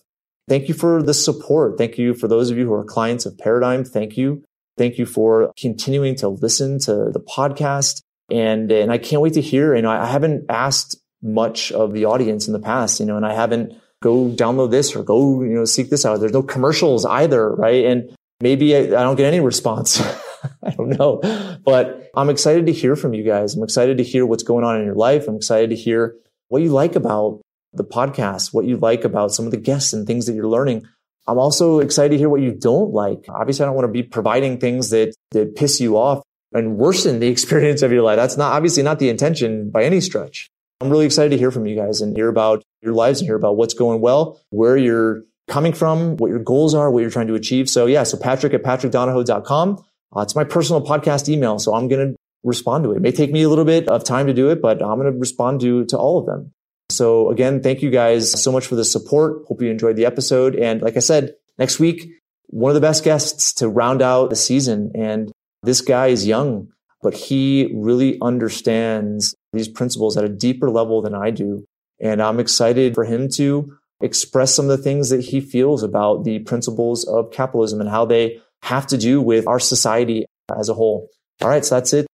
Thank 0.47 0.67
you 0.67 0.73
for 0.73 1.01
the 1.01 1.13
support. 1.13 1.77
Thank 1.77 1.97
you 1.97 2.13
for 2.13 2.27
those 2.27 2.49
of 2.49 2.57
you 2.57 2.65
who 2.65 2.73
are 2.73 2.83
clients 2.83 3.25
of 3.25 3.37
Paradigm. 3.37 3.83
Thank 3.83 4.17
you. 4.17 4.43
Thank 4.77 4.97
you 4.97 5.05
for 5.05 5.51
continuing 5.57 6.15
to 6.17 6.29
listen 6.29 6.79
to 6.79 7.11
the 7.11 7.19
podcast. 7.19 8.01
And, 8.29 8.71
and 8.71 8.91
I 8.91 8.97
can't 8.97 9.21
wait 9.21 9.33
to 9.33 9.41
hear, 9.41 9.75
you 9.75 9.81
know, 9.81 9.91
I 9.91 10.05
haven't 10.05 10.45
asked 10.49 10.97
much 11.21 11.71
of 11.71 11.93
the 11.93 12.05
audience 12.05 12.47
in 12.47 12.53
the 12.53 12.59
past, 12.59 12.99
you 12.99 13.05
know, 13.05 13.17
and 13.17 13.25
I 13.25 13.33
haven't 13.33 13.73
go 14.01 14.29
download 14.29 14.71
this 14.71 14.95
or 14.95 15.03
go, 15.03 15.43
you 15.43 15.53
know, 15.53 15.65
seek 15.65 15.89
this 15.89 16.05
out. 16.05 16.19
There's 16.19 16.33
no 16.33 16.41
commercials 16.41 17.05
either. 17.05 17.53
Right. 17.53 17.85
And 17.85 18.15
maybe 18.41 18.75
I, 18.75 18.79
I 18.79 19.03
don't 19.03 19.15
get 19.15 19.27
any 19.27 19.39
response. 19.39 20.01
I 20.63 20.71
don't 20.71 20.97
know, 20.97 21.21
but 21.63 22.09
I'm 22.15 22.29
excited 22.29 22.65
to 22.65 22.73
hear 22.73 22.95
from 22.95 23.13
you 23.13 23.23
guys. 23.23 23.55
I'm 23.55 23.63
excited 23.63 23.97
to 23.97 24.03
hear 24.03 24.25
what's 24.25 24.43
going 24.43 24.65
on 24.65 24.79
in 24.79 24.85
your 24.85 24.95
life. 24.95 25.27
I'm 25.27 25.35
excited 25.35 25.69
to 25.69 25.75
hear 25.75 26.15
what 26.47 26.61
you 26.61 26.69
like 26.69 26.95
about 26.95 27.41
the 27.73 27.83
podcast, 27.83 28.53
what 28.53 28.65
you 28.65 28.77
like 28.77 29.03
about 29.03 29.31
some 29.31 29.45
of 29.45 29.51
the 29.51 29.57
guests 29.57 29.93
and 29.93 30.05
things 30.05 30.25
that 30.25 30.33
you're 30.33 30.47
learning. 30.47 30.87
I'm 31.27 31.37
also 31.37 31.79
excited 31.79 32.09
to 32.09 32.17
hear 32.17 32.29
what 32.29 32.41
you 32.41 32.51
don't 32.51 32.91
like. 32.91 33.25
Obviously, 33.29 33.63
I 33.63 33.67
don't 33.67 33.75
want 33.75 33.87
to 33.87 33.91
be 33.91 34.03
providing 34.03 34.59
things 34.59 34.89
that, 34.89 35.15
that 35.31 35.55
piss 35.55 35.79
you 35.79 35.97
off 35.97 36.23
and 36.53 36.77
worsen 36.77 37.19
the 37.19 37.27
experience 37.35 37.81
of 37.81 37.91
your 37.91 38.01
life. 38.01 38.17
That's 38.17 38.37
not 38.37 38.53
obviously 38.53 38.83
not 38.83 38.99
the 38.99 39.09
intention 39.09 39.69
by 39.69 39.83
any 39.83 40.01
stretch. 40.01 40.49
I'm 40.81 40.89
really 40.89 41.05
excited 41.05 41.29
to 41.29 41.37
hear 41.37 41.51
from 41.51 41.67
you 41.67 41.75
guys 41.75 42.01
and 42.01 42.15
hear 42.15 42.27
about 42.27 42.63
your 42.81 42.93
lives 42.93 43.21
and 43.21 43.27
hear 43.27 43.35
about 43.35 43.55
what's 43.55 43.75
going 43.75 44.01
well, 44.01 44.41
where 44.49 44.75
you're 44.75 45.23
coming 45.47 45.73
from, 45.73 46.17
what 46.17 46.29
your 46.29 46.39
goals 46.39 46.73
are, 46.73 46.89
what 46.89 47.01
you're 47.01 47.11
trying 47.11 47.27
to 47.27 47.35
achieve. 47.35 47.69
So 47.69 47.85
yeah, 47.85 48.03
so 48.03 48.17
Patrick 48.17 48.53
at 48.53 48.63
patrickdonohoe.com. 48.63 49.85
Uh, 50.15 50.21
it's 50.21 50.35
my 50.35 50.43
personal 50.43 50.83
podcast 50.83 51.29
email. 51.29 51.59
So 51.59 51.75
I'm 51.75 51.87
going 51.87 52.11
to 52.11 52.15
respond 52.43 52.83
to 52.85 52.91
it. 52.91 52.97
It 52.97 53.01
may 53.01 53.11
take 53.11 53.31
me 53.31 53.43
a 53.43 53.49
little 53.49 53.65
bit 53.65 53.87
of 53.87 54.03
time 54.03 54.27
to 54.27 54.33
do 54.33 54.49
it, 54.49 54.61
but 54.61 54.81
I'm 54.81 54.99
going 54.99 55.11
to 55.11 55.17
respond 55.17 55.61
to, 55.61 55.85
to 55.85 55.97
all 55.97 56.19
of 56.19 56.25
them. 56.25 56.51
So 56.91 57.29
again, 57.31 57.61
thank 57.61 57.81
you 57.81 57.89
guys 57.89 58.31
so 58.41 58.51
much 58.51 58.67
for 58.67 58.75
the 58.75 58.85
support. 58.85 59.43
Hope 59.47 59.61
you 59.61 59.69
enjoyed 59.69 59.95
the 59.95 60.05
episode. 60.05 60.55
And 60.55 60.81
like 60.81 60.97
I 60.97 60.99
said, 60.99 61.33
next 61.57 61.79
week, 61.79 62.09
one 62.47 62.69
of 62.69 62.75
the 62.75 62.81
best 62.81 63.03
guests 63.03 63.53
to 63.55 63.67
round 63.67 64.01
out 64.01 64.29
the 64.29 64.35
season. 64.35 64.91
And 64.95 65.31
this 65.63 65.81
guy 65.81 66.07
is 66.07 66.27
young, 66.27 66.67
but 67.01 67.13
he 67.13 67.71
really 67.73 68.19
understands 68.21 69.35
these 69.53 69.67
principles 69.67 70.17
at 70.17 70.23
a 70.23 70.29
deeper 70.29 70.69
level 70.69 71.01
than 71.01 71.15
I 71.15 71.31
do. 71.31 71.65
And 71.99 72.21
I'm 72.21 72.39
excited 72.39 72.95
for 72.95 73.05
him 73.05 73.29
to 73.35 73.77
express 74.01 74.55
some 74.55 74.69
of 74.69 74.77
the 74.77 74.83
things 74.83 75.09
that 75.09 75.21
he 75.21 75.39
feels 75.39 75.83
about 75.83 76.23
the 76.23 76.39
principles 76.39 77.07
of 77.07 77.31
capitalism 77.31 77.79
and 77.79 77.89
how 77.89 78.05
they 78.05 78.41
have 78.63 78.87
to 78.87 78.97
do 78.97 79.21
with 79.21 79.47
our 79.47 79.59
society 79.59 80.25
as 80.57 80.69
a 80.69 80.73
whole. 80.73 81.09
All 81.41 81.49
right. 81.49 81.63
So 81.63 81.75
that's 81.75 81.93
it. 81.93 82.07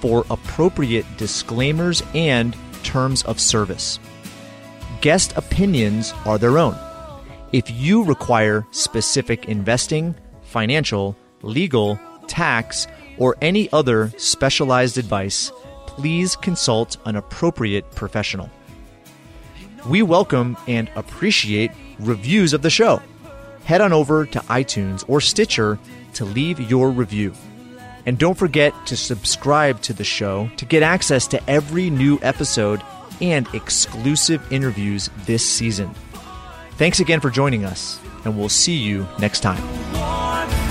for 0.00 0.24
appropriate 0.30 1.06
disclaimers 1.16 2.02
and 2.14 2.56
terms 2.82 3.22
of 3.24 3.40
service. 3.40 3.98
Guest 5.00 5.32
opinions 5.36 6.12
are 6.26 6.38
their 6.38 6.58
own. 6.58 6.76
If 7.52 7.70
you 7.70 8.04
require 8.04 8.66
specific 8.70 9.46
investing, 9.46 10.14
financial, 10.42 11.16
legal, 11.42 11.98
tax, 12.26 12.86
or 13.18 13.36
any 13.42 13.70
other 13.72 14.12
specialized 14.16 14.98
advice, 14.98 15.52
please 15.86 16.36
consult 16.36 16.96
an 17.04 17.16
appropriate 17.16 17.90
professional. 17.94 18.48
We 19.86 20.02
welcome 20.02 20.56
and 20.68 20.90
appreciate 20.94 21.72
reviews 21.98 22.52
of 22.52 22.62
the 22.62 22.70
show. 22.70 23.02
Head 23.64 23.80
on 23.80 23.92
over 23.92 24.24
to 24.26 24.38
iTunes 24.40 25.04
or 25.08 25.20
Stitcher 25.20 25.78
to 26.14 26.24
leave 26.24 26.60
your 26.70 26.90
review. 26.90 27.34
And 28.06 28.18
don't 28.18 28.36
forget 28.36 28.74
to 28.86 28.96
subscribe 28.96 29.80
to 29.82 29.92
the 29.92 30.04
show 30.04 30.50
to 30.56 30.64
get 30.64 30.82
access 30.82 31.26
to 31.28 31.50
every 31.50 31.90
new 31.90 32.18
episode 32.22 32.82
and 33.20 33.46
exclusive 33.54 34.52
interviews 34.52 35.08
this 35.26 35.48
season. 35.48 35.94
Thanks 36.72 37.00
again 37.00 37.20
for 37.20 37.30
joining 37.30 37.64
us, 37.64 38.00
and 38.24 38.36
we'll 38.36 38.48
see 38.48 38.76
you 38.76 39.06
next 39.18 39.40
time. 39.40 40.61